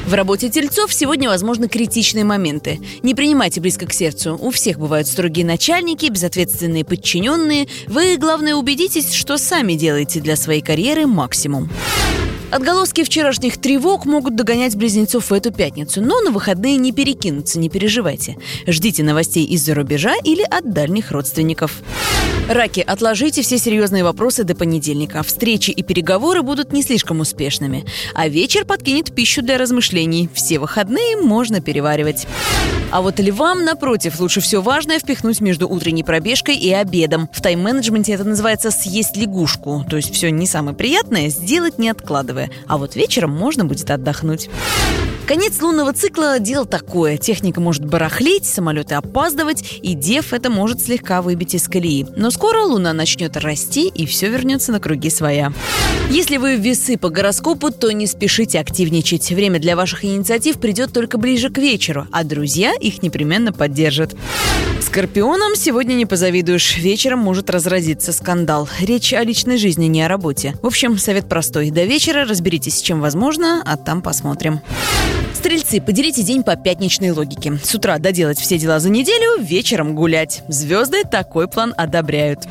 В 0.05 0.13
работе 0.13 0.49
тельцов 0.49 0.93
сегодня 0.93 1.29
возможны 1.29 1.67
критичные 1.67 2.25
моменты. 2.25 2.79
Не 3.01 3.15
принимайте 3.15 3.59
близко 3.59 3.87
к 3.87 3.93
сердцу. 3.93 4.37
У 4.39 4.51
всех 4.51 4.77
бывают 4.77 5.07
строгие 5.07 5.45
начальники, 5.45 6.11
безответственные 6.11 6.85
подчиненные. 6.85 7.67
Вы, 7.87 8.17
главное, 8.17 8.53
убедитесь, 8.53 9.13
что 9.13 9.37
сами 9.37 9.73
делаете 9.73 10.19
для 10.19 10.35
своей 10.35 10.61
карьеры 10.61 11.07
максимум. 11.07 11.71
Отголоски 12.51 13.05
вчерашних 13.05 13.57
тревог 13.57 14.05
могут 14.05 14.35
догонять 14.35 14.75
близнецов 14.75 15.29
в 15.29 15.33
эту 15.33 15.53
пятницу, 15.53 16.01
но 16.01 16.19
на 16.19 16.31
выходные 16.31 16.75
не 16.75 16.91
перекинуться, 16.91 17.57
не 17.59 17.69
переживайте. 17.69 18.37
Ждите 18.67 19.03
новостей 19.03 19.45
из-за 19.45 19.73
рубежа 19.73 20.13
или 20.25 20.43
от 20.43 20.71
дальних 20.73 21.11
родственников. 21.11 21.81
Раки, 22.49 22.81
отложите 22.85 23.41
все 23.43 23.57
серьезные 23.57 24.03
вопросы 24.03 24.43
до 24.43 24.55
понедельника. 24.55 25.23
Встречи 25.23 25.71
и 25.71 25.83
переговоры 25.83 26.41
будут 26.41 26.73
не 26.73 26.83
слишком 26.83 27.19
успешными. 27.19 27.85
А 28.13 28.27
вечер 28.27 28.65
подкинет 28.65 29.13
пищу 29.13 29.41
для 29.41 29.57
размышлений. 29.57 30.29
Все 30.33 30.59
выходные 30.59 31.15
можно 31.17 31.61
переваривать. 31.61 32.27
А 32.91 33.01
вот 33.01 33.19
львам, 33.19 33.63
напротив, 33.63 34.19
лучше 34.19 34.41
все 34.41 34.61
важное 34.61 34.99
впихнуть 34.99 35.39
между 35.39 35.69
утренней 35.69 36.03
пробежкой 36.03 36.57
и 36.57 36.71
обедом. 36.73 37.29
В 37.31 37.41
тайм-менеджменте 37.41 38.11
это 38.11 38.25
называется 38.25 38.69
«съесть 38.69 39.15
лягушку». 39.15 39.85
То 39.89 39.95
есть 39.95 40.13
все 40.13 40.29
не 40.29 40.45
самое 40.45 40.75
приятное 40.75 41.29
сделать 41.29 41.79
не 41.79 41.89
откладывая. 41.89 42.49
А 42.67 42.77
вот 42.77 42.95
вечером 42.95 43.31
можно 43.31 43.63
будет 43.63 43.89
отдохнуть. 43.89 44.49
Конец 45.31 45.61
лунного 45.61 45.93
цикла– 45.93 46.39
дело 46.41 46.65
такое. 46.65 47.15
Техника 47.15 47.61
может 47.61 47.85
барахлить, 47.85 48.45
самолеты 48.45 48.95
опаздывать, 48.95 49.79
и 49.81 49.93
Дев 49.93 50.33
это 50.33 50.49
может 50.49 50.81
слегка 50.81 51.21
выбить 51.21 51.55
из 51.55 51.69
колеи. 51.69 52.05
Но 52.17 52.31
скоро 52.31 52.63
Луна 52.63 52.91
начнет 52.91 53.37
расти, 53.37 53.87
и 53.87 54.05
все 54.05 54.27
вернется 54.27 54.73
на 54.73 54.81
круги 54.81 55.09
своя. 55.09 55.53
Если 56.09 56.35
вы 56.35 56.57
весы 56.57 56.97
по 56.97 57.07
гороскопу, 57.07 57.71
то 57.71 57.93
не 57.93 58.07
спешите 58.07 58.59
активничать. 58.59 59.31
Время 59.31 59.59
для 59.59 59.77
ваших 59.77 60.03
инициатив 60.03 60.59
придет 60.59 60.91
только 60.91 61.17
ближе 61.17 61.49
к 61.49 61.57
вечеру, 61.59 62.07
а 62.11 62.25
друзья 62.25 62.73
их 62.73 63.01
непременно 63.01 63.53
поддержат. 63.53 64.13
Скорпионам 64.81 65.55
сегодня 65.55 65.93
не 65.93 66.05
позавидуешь. 66.05 66.75
Вечером 66.75 67.19
может 67.19 67.49
разразиться 67.49 68.11
скандал. 68.11 68.67
Речь 68.81 69.13
о 69.13 69.23
личной 69.23 69.57
жизни, 69.57 69.85
не 69.85 70.01
о 70.01 70.09
работе. 70.09 70.55
В 70.61 70.67
общем, 70.67 70.97
совет 70.97 71.29
простой. 71.29 71.71
До 71.71 71.85
вечера 71.85 72.25
разберитесь 72.25 72.79
с 72.79 72.81
чем 72.81 72.99
возможно, 72.99 73.63
а 73.65 73.77
там 73.77 74.01
посмотрим. 74.01 74.59
Стрельцы, 75.33 75.81
поделите 75.81 76.23
день 76.23 76.43
по 76.43 76.55
пятничной 76.55 77.11
логике. 77.11 77.57
С 77.63 77.73
утра 77.73 77.97
доделать 77.97 78.39
все 78.39 78.57
дела 78.57 78.79
за 78.79 78.89
неделю, 78.89 79.41
вечером 79.41 79.95
гулять. 79.95 80.43
Звезды 80.47 81.03
такой 81.03 81.47
план 81.47 81.73
одобряют. 81.77 82.47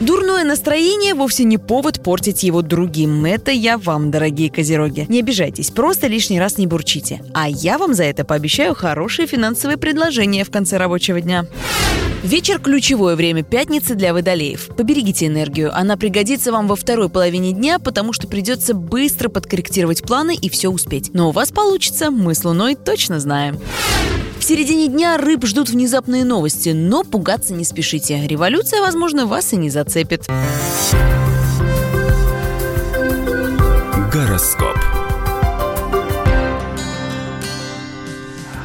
Дурное 0.00 0.44
настроение 0.44 1.14
вовсе 1.14 1.44
не 1.44 1.56
повод 1.56 2.02
портить 2.02 2.42
его 2.42 2.62
другим. 2.62 3.24
Это 3.24 3.52
я 3.52 3.78
вам, 3.78 4.10
дорогие 4.10 4.50
козероги. 4.50 5.06
Не 5.08 5.20
обижайтесь, 5.20 5.70
просто 5.70 6.08
лишний 6.08 6.40
раз 6.40 6.58
не 6.58 6.66
бурчите. 6.66 7.22
А 7.32 7.48
я 7.48 7.78
вам 7.78 7.94
за 7.94 8.04
это 8.04 8.24
пообещаю 8.24 8.74
хорошие 8.74 9.28
финансовые 9.28 9.76
предложения 9.76 10.44
в 10.44 10.50
конце 10.50 10.78
рабочего 10.78 11.20
дня. 11.20 11.46
Вечер– 12.24 12.58
ключевое 12.62 13.16
время 13.16 13.42
пятницы 13.42 13.94
для 13.94 14.12
водолеев. 14.12 14.68
Поберегите 14.76 15.26
энергию, 15.26 15.70
она 15.76 15.96
пригодится 15.96 16.52
вам 16.52 16.66
во 16.66 16.74
второй 16.74 17.08
половине 17.08 17.52
дня, 17.52 17.78
потому 17.78 18.12
что 18.12 18.26
придется 18.26 18.74
быстро 18.74 19.28
подкорректировать 19.28 20.02
планы 20.02 20.34
и 20.34 20.48
все 20.48 20.70
успеть. 20.70 21.10
Но 21.12 21.28
у 21.28 21.32
вас 21.32 21.52
получится, 21.52 22.10
мы 22.10 22.34
с 22.34 22.42
Луной 22.44 22.74
точно 22.74 23.20
знаем. 23.20 23.60
В 24.44 24.46
середине 24.46 24.88
дня 24.88 25.16
рыб 25.16 25.46
ждут 25.46 25.70
внезапные 25.70 26.22
новости, 26.22 26.68
но 26.68 27.02
пугаться 27.02 27.54
не 27.54 27.64
спешите. 27.64 28.26
Революция, 28.26 28.82
возможно, 28.82 29.24
вас 29.24 29.54
и 29.54 29.56
не 29.56 29.70
зацепит. 29.70 30.26
Гороскоп. 34.12 34.76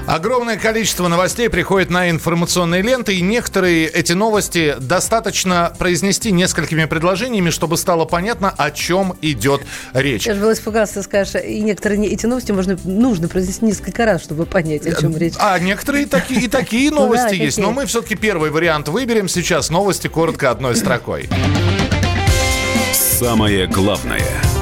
Огромное 0.09 0.57
количество 0.57 1.07
новостей 1.07 1.51
приходит 1.51 1.91
на 1.91 2.09
информационные 2.09 2.81
ленты, 2.81 3.13
и 3.13 3.21
некоторые 3.21 3.85
эти 3.85 4.13
новости 4.13 4.75
достаточно 4.79 5.71
произнести 5.77 6.31
несколькими 6.31 6.85
предложениями, 6.85 7.51
чтобы 7.51 7.77
стало 7.77 8.05
понятно, 8.05 8.49
о 8.57 8.71
чем 8.71 9.15
идет 9.21 9.61
речь. 9.93 10.25
Я 10.25 10.33
же 10.33 10.41
был 10.41 10.51
испугался, 10.51 10.95
ты 10.95 11.03
скажешь, 11.03 11.35
и 11.45 11.61
некоторые 11.61 12.07
эти 12.07 12.25
новости 12.25 12.51
можно, 12.51 12.75
нужно 12.85 13.27
произнести 13.27 13.63
несколько 13.63 14.03
раз, 14.03 14.23
чтобы 14.23 14.47
понять, 14.47 14.87
о 14.87 14.99
чем 14.99 15.15
речь. 15.15 15.35
А 15.37 15.59
некоторые 15.59 16.07
такие, 16.07 16.41
и 16.41 16.47
такие 16.47 16.89
новости 16.91 17.35
есть, 17.35 17.59
но 17.59 17.69
мы 17.69 17.85
все-таки 17.85 18.15
первый 18.15 18.49
вариант 18.49 18.87
выберем 18.87 19.27
сейчас. 19.27 19.69
Новости 19.69 20.07
коротко 20.07 20.49
одной 20.49 20.75
строкой. 20.75 21.29
Самое 22.93 23.67
главное– 23.67 24.25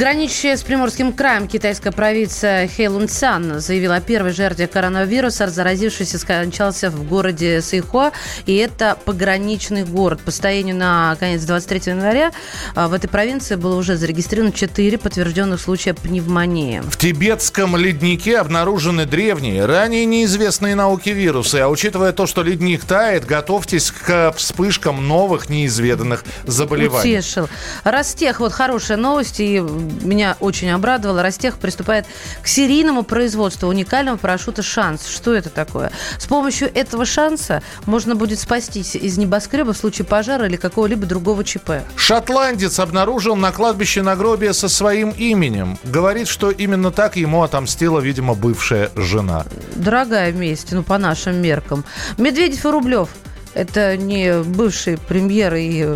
Граничащая 0.00 0.56
с 0.56 0.62
Приморским 0.62 1.12
краем 1.12 1.46
китайская 1.46 1.92
провинция 1.92 2.66
Хэйлунцян 2.68 3.60
заявила 3.60 3.96
о 3.96 4.00
первой 4.00 4.32
жертве 4.32 4.66
коронавируса. 4.66 5.50
Заразившийся 5.50 6.18
скончался 6.18 6.88
в 6.88 7.06
городе 7.06 7.60
Сайхуа. 7.60 8.12
И 8.46 8.56
это 8.56 8.96
пограничный 9.04 9.84
город. 9.84 10.22
По 10.24 10.30
состоянию 10.30 10.74
на 10.74 11.18
конец 11.20 11.42
23 11.42 11.92
января 11.92 12.32
а, 12.74 12.88
в 12.88 12.94
этой 12.94 13.08
провинции 13.08 13.56
было 13.56 13.76
уже 13.76 13.96
зарегистрировано 13.96 14.54
4 14.54 14.96
подтвержденных 14.96 15.60
случая 15.60 15.92
пневмонии. 15.92 16.80
В 16.80 16.96
тибетском 16.96 17.76
леднике 17.76 18.38
обнаружены 18.38 19.04
древние, 19.04 19.66
ранее 19.66 20.06
неизвестные 20.06 20.76
науке 20.76 21.12
вирусы. 21.12 21.56
А 21.56 21.68
учитывая 21.68 22.12
то, 22.12 22.26
что 22.26 22.42
ледник 22.42 22.86
тает, 22.86 23.26
готовьтесь 23.26 23.90
к 23.90 24.32
вспышкам 24.34 25.06
новых 25.06 25.50
неизведанных 25.50 26.24
заболеваний. 26.46 27.18
Утешил. 27.18 27.50
Ростех, 27.84 28.40
вот 28.40 28.54
хорошая 28.54 28.96
новость. 28.96 29.40
И 29.40 29.62
меня 30.02 30.36
очень 30.40 30.70
обрадовало. 30.70 31.22
Ростех 31.22 31.58
приступает 31.58 32.06
к 32.42 32.46
серийному 32.46 33.02
производству 33.02 33.68
уникального 33.68 34.16
парашюта 34.16 34.62
«Шанс». 34.62 35.06
Что 35.06 35.34
это 35.34 35.50
такое? 35.50 35.90
С 36.18 36.26
помощью 36.26 36.70
этого 36.74 37.04
шанса 37.04 37.62
можно 37.86 38.14
будет 38.14 38.38
спастись 38.38 38.96
из 38.96 39.18
небоскреба 39.18 39.72
в 39.72 39.76
случае 39.76 40.06
пожара 40.06 40.46
или 40.46 40.56
какого-либо 40.56 41.06
другого 41.06 41.44
ЧП. 41.44 41.82
Шотландец 41.96 42.78
обнаружил 42.78 43.36
на 43.36 43.52
кладбище 43.52 44.02
нагробие 44.02 44.52
со 44.52 44.68
своим 44.68 45.10
именем. 45.10 45.78
Говорит, 45.84 46.28
что 46.28 46.50
именно 46.50 46.90
так 46.90 47.16
ему 47.16 47.42
отомстила, 47.42 48.00
видимо, 48.00 48.34
бывшая 48.34 48.90
жена. 48.96 49.44
Дорогая 49.74 50.32
месть, 50.32 50.72
ну, 50.72 50.82
по 50.82 50.98
нашим 50.98 51.36
меркам. 51.36 51.84
Медведев 52.18 52.64
и 52.64 52.68
Рублев– 52.68 53.08
это 53.54 53.96
не 53.96 54.42
бывший 54.42 54.98
премьер 54.98 55.54
и, 55.54 55.86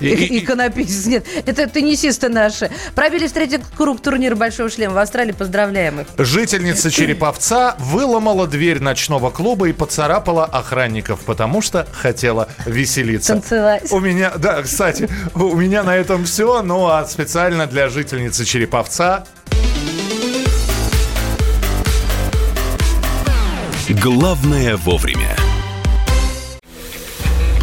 и, 0.00 0.08
и, 0.08 0.38
иконописец. 0.44 1.06
Нет, 1.06 1.26
это 1.46 1.66
теннисисты 1.66 2.28
наши. 2.28 2.70
Пробили 2.94 3.26
в 3.26 3.32
третий 3.32 3.58
круг 3.76 4.00
турнира 4.00 4.34
Большого 4.34 4.70
шлема 4.70 4.94
в 4.94 4.98
Австралии. 4.98 5.32
Поздравляем 5.32 6.00
их. 6.00 6.06
Жительница 6.18 6.90
Череповца 6.90 7.76
выломала 7.78 8.46
дверь 8.46 8.80
ночного 8.80 9.30
клуба 9.30 9.68
и 9.68 9.72
поцарапала 9.72 10.44
охранников, 10.44 11.20
потому 11.20 11.62
что 11.62 11.86
хотела 11.92 12.48
веселиться. 12.66 13.34
Танцевать. 13.34 13.90
У 13.90 14.00
меня, 14.00 14.32
да, 14.36 14.62
кстати, 14.62 15.08
у 15.34 15.54
меня 15.56 15.82
на 15.82 15.96
этом 15.96 16.24
все. 16.24 16.62
Ну, 16.62 16.86
а 16.86 17.04
специально 17.06 17.66
для 17.66 17.88
жительницы 17.88 18.44
Череповца 18.44 19.24
Главное 24.02 24.76
вовремя. 24.76 25.36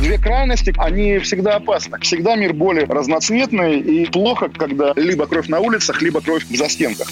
Две 0.00 0.18
крайности, 0.18 0.74
они 0.76 1.18
всегда 1.18 1.56
опасны. 1.56 1.98
Всегда 2.00 2.36
мир 2.36 2.52
более 2.52 2.86
разноцветный 2.86 3.78
и 3.78 4.06
плохо, 4.06 4.50
когда 4.56 4.92
либо 4.96 5.26
кровь 5.26 5.48
на 5.48 5.60
улицах, 5.60 6.02
либо 6.02 6.20
кровь 6.20 6.44
в 6.44 6.56
застенках. 6.56 7.08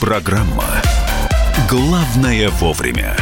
Программа 0.00 0.64
«Главное 1.68 2.48
вовремя». 2.50 3.14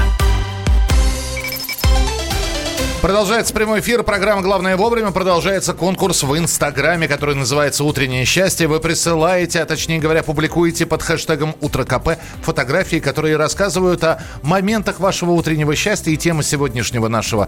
Продолжается 3.07 3.55
прямой 3.55 3.79
эфир. 3.79 4.03
Программа 4.03 4.43
«Главное 4.43 4.77
вовремя». 4.77 5.13
Продолжается 5.13 5.75
конкурс 5.75 6.25
в 6.25 6.37
Инстаграме, 6.37 7.07
который 7.07 7.37
называется 7.37 7.85
«Утреннее 7.85 8.25
счастье». 8.25 8.67
Вы 8.67 8.81
присылаете, 8.81 9.61
а 9.61 9.65
точнее 9.65 10.01
говоря, 10.01 10.25
публикуете 10.25 10.87
под 10.87 11.05
хэштегом 11.05 11.55
«Утро 11.61 11.85
КП» 11.85 12.19
фотографии, 12.43 12.97
которые 12.97 13.37
рассказывают 13.37 14.03
о 14.03 14.21
моментах 14.43 14.99
вашего 14.99 15.31
утреннего 15.31 15.77
счастья. 15.77 16.11
И 16.11 16.17
тема 16.17 16.43
сегодняшнего 16.43 17.07
нашего 17.07 17.47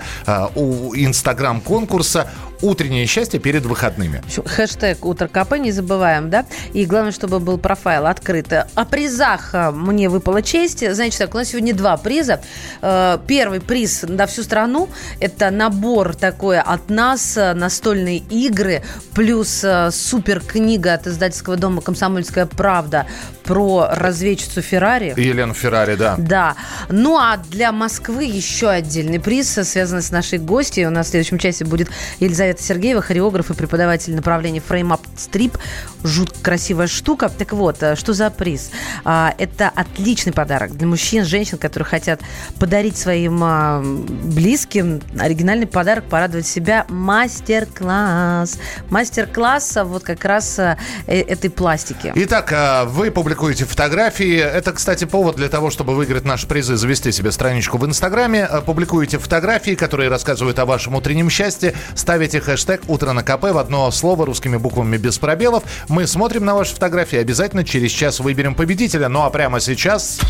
у- 0.55 0.95
Инстаграм-конкурса 0.95 2.31
«Утреннее 2.63 3.07
счастье 3.07 3.41
перед 3.41 3.67
выходными». 3.67 4.23
Хэштег 4.47 5.05
«Утро 5.05 5.27
КП» 5.27 5.59
не 5.59 5.73
забываем, 5.73 6.31
да? 6.31 6.47
И 6.73 6.87
главное, 6.87 7.11
чтобы 7.11 7.41
был 7.41 7.59
профайл 7.59 8.07
открыт. 8.07 8.53
О 8.53 8.85
призах 8.85 9.51
а, 9.55 9.73
мне 9.73 10.09
выпала 10.09 10.41
честь. 10.41 10.89
Значит 10.95 11.19
так, 11.19 11.35
у 11.35 11.39
нас 11.39 11.49
сегодня 11.49 11.75
два 11.75 11.97
приза. 11.97 12.43
Э, 12.81 13.19
Первый 13.27 13.61
приз 13.61 14.05
на 14.07 14.29
всю 14.29 14.45
страну– 14.45 14.89
это 15.21 15.48
набор 15.51 16.15
такой 16.15 16.61
от 16.61 16.91
нас, 16.91 17.37
э, 17.37 17.55
настольные 17.55 18.19
игры, 18.19 18.83
плюс 19.15 19.63
э, 19.65 19.91
супер 19.91 20.41
книга 20.41 20.95
от 20.95 21.07
издательского 21.07 21.57
дома 21.57 21.83
«Комсомольская 21.83 22.47
правда» 22.47 23.07
про 23.45 23.89
разведчицу 23.93 24.61
Феррари. 24.61 25.15
Елена 25.17 25.55
Феррари, 25.55 25.95
да. 25.97 26.17
Да. 26.19 26.55
Ну 26.91 27.17
а 27.17 27.39
для 27.39 27.73
Москвы 27.73 28.25
еще 28.25 28.69
отдельный 28.69 29.19
приз, 29.19 29.51
связанный 29.51 30.03
с 30.03 30.11
нашей 30.11 30.39
гостьей. 30.39 30.87
У 30.87 30.91
нас 30.91 31.07
в 31.07 31.11
следующем 31.11 31.39
часе 31.39 31.65
будет 31.65 31.89
Елизавета 32.21 32.63
Сергеева, 32.63 33.01
хореограф 33.01 33.51
и 33.51 33.55
преподаватель 33.55 34.15
направления 34.15 34.63
Frame 34.67 34.99
Up 34.99 35.01
Strip. 35.17 35.59
Жутко 36.05 36.39
красивая 36.43 36.87
штука. 36.89 37.31
Так 37.31 37.53
вот, 37.55 37.83
э, 37.83 37.97
что 37.97 38.13
за 38.13 38.29
приз? 38.31 38.71
А, 39.05 39.35
Это 39.39 39.71
отличный 39.75 40.33
подарок 40.33 40.77
для 40.77 40.87
мужчин, 40.87 41.25
женщин, 41.25 41.57
которые 41.57 41.87
хотят 41.87 42.21
подарить 42.59 42.97
своим 42.97 44.05
близким 44.25 45.01
оригинальный 45.29 45.67
подарок, 45.67 46.05
порадовать 46.05 46.47
себя. 46.47 46.87
Мастер-класс. 46.89 48.59
Мастер-класс 48.91 49.77
а, 49.77 49.85
вот 49.85 50.03
как 50.03 50.25
раз 50.25 50.59
а, 50.59 50.79
э, 51.07 51.21
этой 51.21 51.51
пластики. 51.51 52.13
Итак, 52.15 52.53
а, 52.53 52.85
вы 52.87 53.11
публикуете 53.11 53.65
фотографии. 53.65 54.39
Это, 54.39 54.73
кстати, 54.73 55.05
повод 55.05 55.37
для 55.37 55.49
того, 55.49 55.71
чтобы 55.71 55.95
выиграть 55.95 56.25
наши 56.25 56.47
призы, 56.47 56.77
завести 56.77 57.13
себе 57.13 57.31
страничку 57.31 57.77
в 57.77 57.87
Инстаграме. 57.87 58.45
А, 58.45 58.63
Публикуете 58.63 59.19
фотографии, 59.19 59.75
которые 59.75 60.09
рассказывают 60.09 60.59
о 60.59 60.65
вашем 60.65 60.95
утреннем 60.95 61.31
счастье. 61.31 61.75
Ставите 61.95 62.41
хэштег 62.41 62.83
«Утро 62.89 63.13
на 63.13 63.23
КП» 63.23 63.45
в 63.45 63.59
одно 63.59 63.91
слово 63.91 64.27
русскими 64.27 64.57
буквами 64.57 64.97
без 64.97 65.19
пробелов. 65.19 65.63
Мы 65.89 66.07
смотрим 66.07 66.45
на 66.45 66.55
ваши 66.55 66.75
фотографии. 66.75 67.19
Обязательно 67.19 67.65
через 67.65 67.91
час 67.91 68.21
выберем 68.21 68.55
победителя. 68.55 69.09
Ну 69.09 69.23
а 69.23 69.31
прямо 69.31 69.61
сейчас... 69.61 70.21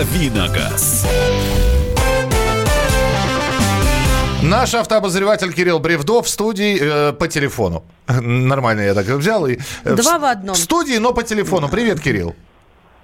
«Дави 0.00 0.30
на 0.30 0.48
газ». 0.48 1.04
Наш 4.42 4.72
автообозреватель 4.72 5.52
Кирилл 5.52 5.78
Бревдов 5.78 6.24
в 6.24 6.30
студии 6.30 6.78
э, 6.80 7.12
по 7.12 7.28
телефону. 7.28 7.84
Нормально 8.08 8.80
я 8.80 8.94
так 8.94 9.06
взял. 9.08 9.46
И, 9.46 9.58
э, 9.84 9.94
Два 9.96 10.18
в 10.18 10.24
одном. 10.24 10.54
В 10.54 10.58
студии, 10.58 10.96
но 10.96 11.12
по 11.12 11.22
телефону. 11.22 11.68
Привет, 11.68 12.00
Кирилл. 12.00 12.34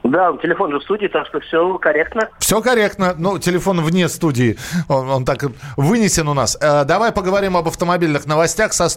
Да, 0.09 0.33
телефон 0.41 0.71
же 0.71 0.79
в 0.79 0.83
студии, 0.83 1.09
так 1.09 1.27
что 1.27 1.41
все 1.41 1.79
корректно. 1.79 2.29
Все 2.39 2.61
корректно. 2.61 3.15
Ну, 3.19 3.39
телефон 3.39 3.81
вне 3.81 4.09
студии. 4.09 4.57
Он, 4.89 5.11
он 5.11 5.25
так 5.25 5.45
вынесен 5.77 6.29
у 6.29 6.35
нас. 6.35 6.57
Э, 6.61 6.85
давай 6.85 7.13
поговорим 7.13 7.57
об 7.57 7.67
автомобильных 7.69 8.27
новостях. 8.27 8.71
Э, 8.71 8.89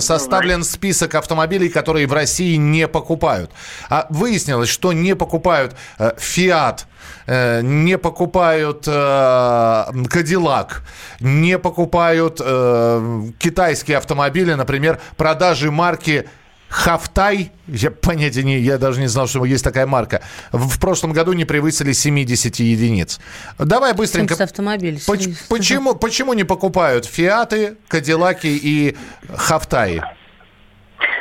составлен 0.00 0.64
список 0.64 1.14
автомобилей, 1.14 1.68
которые 1.68 2.06
в 2.06 2.12
России 2.12 2.56
не 2.56 2.88
покупают. 2.88 3.50
А 3.90 4.06
выяснилось, 4.08 4.68
что 4.68 4.92
не 4.92 5.14
покупают 5.14 5.76
э, 5.98 6.12
Fiat, 6.16 6.80
э, 7.26 7.60
не 7.62 7.98
покупают 7.98 8.84
э, 8.86 9.84
Кадиллак, 10.08 10.82
не 11.20 11.58
покупают 11.58 12.40
э, 12.42 13.22
китайские 13.38 13.98
автомобили, 13.98 14.54
например, 14.54 15.00
продажи 15.16 15.70
марки 15.70 16.26
Хафтай, 16.76 17.52
я 17.68 17.90
понятия 17.90 18.42
не, 18.42 18.58
я 18.58 18.76
даже 18.76 19.00
не 19.00 19.06
знал, 19.06 19.26
что 19.26 19.42
есть 19.46 19.64
такая 19.64 19.86
марка, 19.86 20.20
в, 20.52 20.78
прошлом 20.78 21.14
году 21.14 21.32
не 21.32 21.46
превысили 21.46 21.92
70 21.92 22.56
единиц. 22.56 23.18
Давай 23.58 23.94
быстренько. 23.94 24.34
Автомобиль. 24.34 25.00
Поч- 25.06 25.30
почему, 25.48 25.94
почему 25.94 26.34
не 26.34 26.44
покупают 26.44 27.06
Фиаты, 27.06 27.78
Кадиллаки 27.88 28.48
и 28.48 28.94
Хафтаи? 29.34 30.02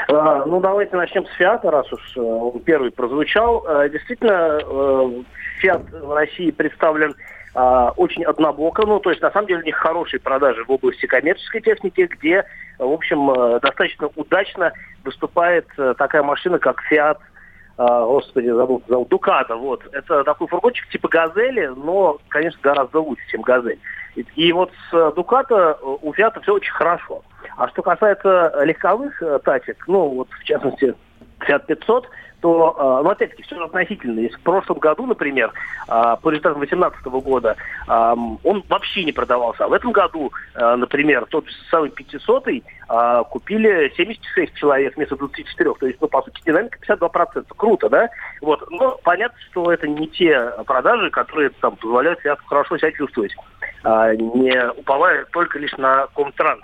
А, 0.10 0.46
Ну, 0.46 0.60
давайте 0.60 0.98
начнем 0.98 1.26
с 1.26 1.32
Фиата, 1.38 1.72
раз 1.72 1.92
уж 1.92 2.02
э, 2.18 2.20
он 2.20 2.60
первый 2.60 2.92
прозвучал. 2.92 3.66
Э, 3.66 3.90
Действительно, 3.90 4.60
э, 4.62 5.24
Фиат 5.62 5.84
в 5.90 6.14
России 6.14 6.52
представлен 6.52 7.16
а, 7.56 7.92
очень 7.96 8.24
однобоко. 8.26 8.86
Ну, 8.86 9.00
то 9.00 9.10
есть, 9.10 9.22
на 9.22 9.32
самом 9.32 9.48
деле, 9.48 9.62
у 9.62 9.66
них 9.66 9.76
хорошие 9.76 10.20
продажи 10.20 10.64
в 10.66 10.72
области 10.72 11.06
коммерческой 11.06 11.62
техники, 11.62 12.08
где, 12.12 12.46
в 12.78 12.92
общем, 12.92 13.32
э, 13.32 13.60
достаточно 13.62 14.10
удачно 14.16 14.74
выступает 15.04 15.66
э, 15.78 15.94
такая 15.98 16.22
машина, 16.22 16.60
как 16.60 16.82
Фиат 16.82 17.18
а, 17.78 18.06
господи, 18.06 18.48
забыл, 18.48 18.82
зовут, 18.88 19.10
Дуката, 19.10 19.56
вот. 19.56 19.84
Это 19.92 20.24
такой 20.24 20.48
фургончик 20.48 20.88
типа 20.90 21.10
Газели, 21.10 21.66
но, 21.66 22.20
конечно, 22.30 22.58
гораздо 22.64 23.02
лучше, 23.02 23.24
чем 23.30 23.42
Газель. 23.42 23.80
И, 24.16 24.54
вот 24.54 24.72
с 24.90 24.94
э, 24.94 25.12
э, 25.14 25.76
у 25.84 26.14
Фиата 26.14 26.40
все 26.40 26.54
очень 26.54 26.72
хорошо. 26.72 27.22
А 27.58 27.68
что 27.68 27.82
касается 27.82 28.54
легковых 28.64 29.22
э, 29.22 29.40
тачек, 29.44 29.84
ну, 29.88 30.08
вот, 30.08 30.30
в 30.30 30.44
частности, 30.46 30.96
Fiat 31.42 31.66
500, 31.66 32.08
то, 32.46 32.76
э, 32.78 33.04
ну, 33.04 33.10
опять-таки, 33.10 33.42
все 33.42 33.60
относительно. 33.60 34.20
Если 34.20 34.38
в 34.38 34.42
прошлом 34.42 34.78
году, 34.78 35.08
например, 35.08 35.52
э, 35.88 36.16
по 36.22 36.30
результатам 36.30 36.60
2018 36.60 37.20
года, 37.20 37.56
э, 37.88 38.16
он 38.44 38.64
вообще 38.70 39.04
не 39.04 39.12
продавался. 39.12 39.66
А 39.66 39.68
в 39.68 39.74
этом 39.74 39.92
году, 39.92 40.32
э, 40.54 40.76
например, 40.76 41.26
тот 41.26 41.46
самый 41.72 41.90
500 41.90 42.48
э, 42.48 43.24
купили 43.32 43.92
76 43.98 44.54
человек 44.54 44.96
вместо 44.96 45.16
24. 45.16 45.74
То 45.74 45.88
есть, 45.88 46.00
ну, 46.00 46.08
по 46.08 46.22
сути, 46.22 46.40
динамика 46.46 46.78
52%. 46.78 47.52
Круто, 47.58 47.90
да? 47.90 48.10
Вот. 48.42 48.64
Но 48.70 49.00
понятно, 49.04 49.40
что 49.50 49.72
это 49.72 49.88
не 49.88 50.08
те 50.08 50.52
продажи, 50.68 51.10
которые 51.10 51.50
там 51.50 51.76
позволяют 51.78 52.24
Fiat 52.24 52.38
хорошо 52.46 52.78
себя 52.78 52.92
чувствовать, 52.92 53.36
не 53.84 54.72
уповая 54.78 55.26
только 55.32 55.58
лишь 55.58 55.76
на 55.78 56.06
Комтранс. 56.16 56.62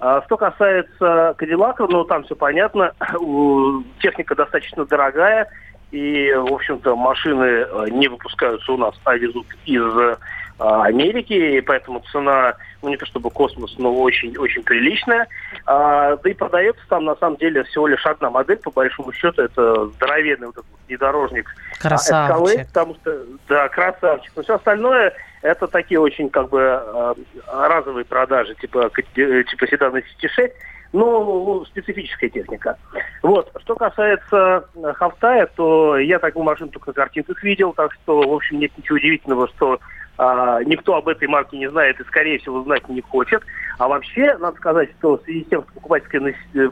А 0.00 0.22
Что 0.22 0.36
касается 0.36 1.34
Кадиллака, 1.36 1.86
ну 1.88 2.04
там 2.04 2.24
все 2.24 2.36
понятно, 2.36 2.92
техника 4.00 4.34
достаточно 4.34 4.84
дорогая, 4.84 5.48
и, 5.90 6.32
в 6.34 6.52
общем-то, 6.52 6.96
машины 6.96 7.44
э, 7.44 7.86
не 7.90 8.08
выпускаются 8.08 8.72
у 8.72 8.76
нас, 8.76 8.94
а 9.04 9.16
везут 9.16 9.46
из 9.64 9.82
э, 9.82 10.16
а, 10.58 10.84
Америки, 10.84 11.32
и 11.32 11.60
поэтому 11.60 12.02
цена, 12.12 12.54
ну 12.82 12.88
не 12.88 12.96
то 12.96 13.06
чтобы 13.06 13.30
космос, 13.30 13.74
но 13.78 13.94
очень-очень 13.94 14.64
приличная. 14.64 15.26
А, 15.66 16.16
да 16.16 16.30
и 16.30 16.34
продается 16.34 16.82
там 16.88 17.04
на 17.04 17.14
самом 17.16 17.36
деле 17.36 17.62
всего 17.64 17.86
лишь 17.86 18.04
одна 18.04 18.28
модель, 18.28 18.56
по 18.58 18.70
большому 18.70 19.12
счету, 19.12 19.40
это 19.40 19.86
здоровенный 19.86 20.48
вот 20.48 20.56
этот 20.56 20.66
внедорожник 20.88 21.48
Красавчик. 21.80 22.36
Escalade, 22.36 22.66
потому 22.66 22.94
что, 22.96 23.18
да, 23.48 23.68
красавчик. 23.68 24.32
Но 24.34 24.42
все 24.42 24.54
остальное 24.56 25.14
это 25.42 25.66
такие 25.66 26.00
очень 26.00 26.30
как 26.30 26.48
бы 26.48 26.60
а, 26.62 27.14
разовые 27.46 28.04
продажи, 28.04 28.54
типа, 28.56 28.90
э, 28.96 29.44
типа 29.44 29.66
седана 29.66 29.98
City 29.98 30.50
ну, 30.92 31.64
специфическая 31.66 32.30
техника. 32.30 32.76
Вот. 33.22 33.52
Что 33.60 33.74
касается 33.74 34.64
э, 34.74 34.92
Хафтая, 34.94 35.46
то 35.54 35.98
я 35.98 36.18
такую 36.18 36.44
машину 36.44 36.70
только 36.70 36.90
на 36.90 36.94
картинках 36.94 37.42
видел, 37.42 37.72
так 37.74 37.92
что, 37.92 38.22
в 38.22 38.32
общем, 38.32 38.58
нет 38.58 38.72
ничего 38.76 38.96
удивительного, 38.96 39.48
что 39.48 39.80
а, 40.16 40.62
никто 40.64 40.96
об 40.96 41.08
этой 41.08 41.28
марке 41.28 41.58
не 41.58 41.68
знает 41.68 42.00
и, 42.00 42.04
скорее 42.04 42.38
всего, 42.38 42.62
знать 42.62 42.88
не 42.88 43.00
хочет. 43.00 43.42
А 43.78 43.86
вообще, 43.86 44.36
надо 44.38 44.56
сказать, 44.56 44.90
что 44.98 45.18
в 45.18 45.22
связи 45.24 45.44
с 45.44 45.48
тем, 45.48 45.62
что 45.62 45.72
покупательская 45.74 46.34
э, 46.54 46.70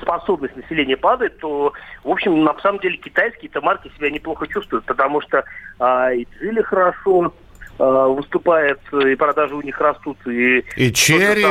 способность 0.00 0.56
населения 0.56 0.96
падает, 0.96 1.38
то, 1.38 1.72
в 2.02 2.10
общем, 2.10 2.42
на 2.42 2.58
самом 2.60 2.80
деле 2.80 2.96
китайские-то 2.96 3.60
марки 3.60 3.92
себя 3.96 4.10
неплохо 4.10 4.46
чувствуют, 4.48 4.84
потому 4.86 5.20
что 5.20 5.44
а, 5.78 6.12
и 6.12 6.26
Джили 6.38 6.62
хорошо 6.62 7.32
выступает, 7.78 8.80
и 8.92 9.14
продажи 9.14 9.54
у 9.54 9.62
них 9.62 9.80
растут, 9.80 10.18
и... 10.26 10.64
И 10.76 10.92
Черри. 10.92 11.44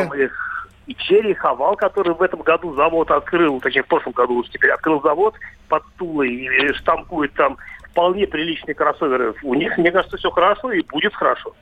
И 0.88 0.96
Черри, 0.96 1.34
Хавал, 1.34 1.76
который 1.76 2.14
в 2.14 2.22
этом 2.22 2.42
году 2.42 2.76
завод 2.76 3.12
открыл, 3.12 3.60
точнее, 3.62 3.84
в 3.84 3.88
прошлом 3.88 4.14
году 4.14 4.36
уже 4.36 4.50
теперь 4.50 4.72
открыл 4.72 5.02
завод 5.02 5.36
под 5.70 5.84
Тулой 5.98 6.30
и 6.30 6.74
штампует 6.74 7.34
там 7.34 7.58
вполне 7.92 8.28
приличные 8.28 8.76
кроссоверы. 8.76 9.34
У 9.44 9.54
них, 9.54 9.78
мне 9.78 9.92
кажется, 9.92 10.18
все 10.18 10.30
хорошо 10.32 10.72
и 10.72 10.82
будет 10.82 11.14
хорошо. 11.14 11.54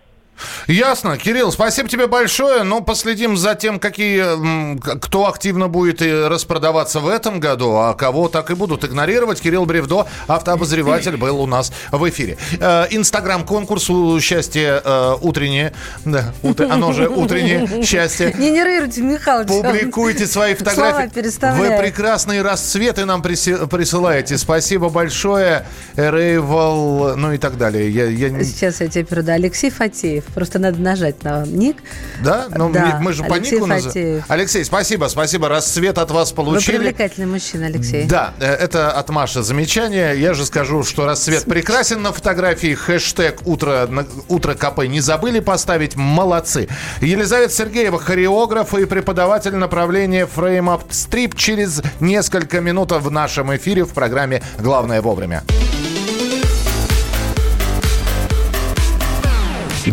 Ясно. 0.68 1.18
Кирилл, 1.18 1.52
спасибо 1.52 1.90
тебе 1.90 2.08
большое. 2.08 2.64
Ну, 2.64 2.82
последим 2.82 3.38
за 3.38 3.56
тем, 3.56 3.80
какие, 3.80 4.80
кто 5.00 5.28
активно 5.28 5.68
будет 5.68 6.02
распродаваться 6.02 7.00
в 7.00 7.08
этом 7.08 7.40
году, 7.40 7.76
а 7.76 7.94
кого 7.94 8.30
так 8.30 8.52
и 8.52 8.56
будут 8.56 8.84
игнорировать. 8.84 9.42
Кирилл 9.42 9.66
Бревдо, 9.66 10.08
автообозреватель, 10.28 11.18
был 11.18 11.42
у 11.42 11.46
нас 11.46 11.72
в 11.92 12.08
эфире. 12.10 12.38
Э, 12.60 12.88
Инстаграм-конкурс 12.90 13.90
«Счастье 14.22 14.82
э, 14.84 15.16
утреннее». 15.22 15.74
Да, 16.06 16.34
оно 16.70 16.94
же 16.94 17.10
«Утреннее 17.10 17.84
счастье». 17.84 18.34
Не 18.38 18.52
нервируйте, 18.52 19.02
Михалыч. 19.02 19.48
Публикуйте 19.48 20.28
свои 20.28 20.54
фотографии. 20.56 21.10
Вы 21.58 21.78
прекрасные 21.78 22.42
расцветы 22.42 23.06
нам 23.06 23.22
присылаете. 23.22 24.38
Спасибо 24.38 24.90
большое. 24.90 25.66
Рейвал, 25.96 27.16
ну 27.18 27.34
и 27.34 27.38
так 27.38 27.58
далее. 27.58 27.90
Я, 27.90 28.06
я... 28.06 28.44
Сейчас 28.44 28.82
я 28.82 28.88
тебе 28.88 29.04
передаю. 29.04 29.38
Алексей 29.40 29.70
Фатеев. 29.70 30.24
Просто 30.34 30.60
надо 30.60 30.80
нажать 30.80 31.24
на 31.24 31.46
ник. 31.46 31.78
Да? 32.24 32.48
Ну, 32.56 32.72
да. 32.72 33.00
мы 33.02 33.14
же 33.14 33.24
по 33.24 33.36
Алексей 33.36 33.56
нику 33.56 33.66
называем. 33.66 34.24
Алексей, 34.28 34.64
спасибо, 34.64 35.06
спасибо. 35.06 35.50
Расцвет 35.50 35.98
от 35.98 36.12
вас 36.12 36.32
получили. 36.32 36.78
Вы 36.78 36.84
привлекательный 36.84 37.28
мужчина, 37.28 37.68
Алексей. 37.68 38.06
Да, 38.06 38.34
э, 38.40 38.46
это 38.46 38.92
от 38.92 39.10
Маши 39.10 39.42
замечание. 39.44 40.20
Я 40.20 40.34
же 40.34 40.46
скажу, 40.46 40.84
что 40.84 41.06
расцвет 41.06 41.46
прекрасен 41.46 42.02
на 42.02 42.12
фотографии. 42.12 42.74
Хэштег 42.74 43.40
«Утро, 43.46 43.90
утро 44.28 44.54
КП» 44.54 44.86
не 44.88 45.02
забыли 45.02 45.40
поставить. 45.40 45.96
Молодцы. 45.96 46.68
Елизавета 47.02 47.54
Сергеева, 47.54 48.00
хореограф 48.00 48.74
и 48.74 48.86
преподаватель 48.86 49.56
направления 49.56 50.28
Frame 50.28 50.66
Up 50.66 50.90
Strip 50.90 51.36
через 51.36 51.82
несколько 52.00 52.62
минут 52.62 52.92
в 52.92 53.12
нашем 53.12 53.56
эфире 53.56 53.84
в 53.84 53.94
программе 53.94 54.42
«Главное 54.60 55.02
вовремя». 55.02 55.44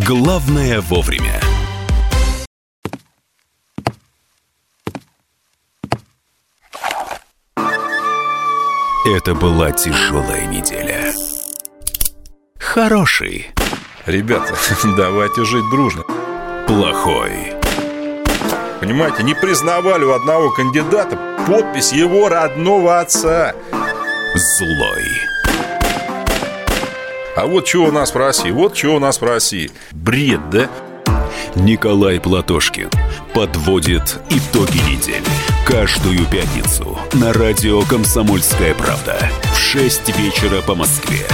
Главное 0.04 0.82
вовремя. 0.82 1.40
Это 9.06 9.34
была 9.34 9.72
тяжелая 9.72 10.46
неделя. 10.48 11.14
Хороший. 12.58 13.50
Ребята, 14.04 14.54
давайте 14.98 15.46
жить 15.46 15.64
дружно. 15.70 16.02
Плохой. 16.66 17.54
Понимаете, 18.80 19.22
не 19.22 19.34
признавали 19.34 20.04
у 20.04 20.12
одного 20.12 20.50
кандидата 20.50 21.16
подпись 21.46 21.92
его 21.92 22.28
родного 22.28 23.00
отца. 23.00 23.54
Злой. 24.34 25.25
А 27.36 27.44
вот 27.44 27.68
что 27.68 27.84
у 27.84 27.92
нас 27.92 28.14
в 28.14 28.16
России, 28.16 28.50
вот 28.50 28.74
что 28.74 28.96
у 28.96 28.98
нас 28.98 29.20
в 29.20 29.24
России. 29.24 29.70
Бред, 29.92 30.40
да? 30.48 30.70
Николай 31.54 32.18
Платошкин 32.18 32.88
подводит 33.34 34.20
итоги 34.30 34.78
недели. 34.90 35.22
Каждую 35.66 36.24
пятницу 36.30 36.98
на 37.12 37.34
радио 37.34 37.82
«Комсомольская 37.82 38.74
правда» 38.74 39.18
в 39.52 39.58
6 39.58 40.16
вечера 40.18 40.62
по 40.62 40.74
Москве. 40.74 41.26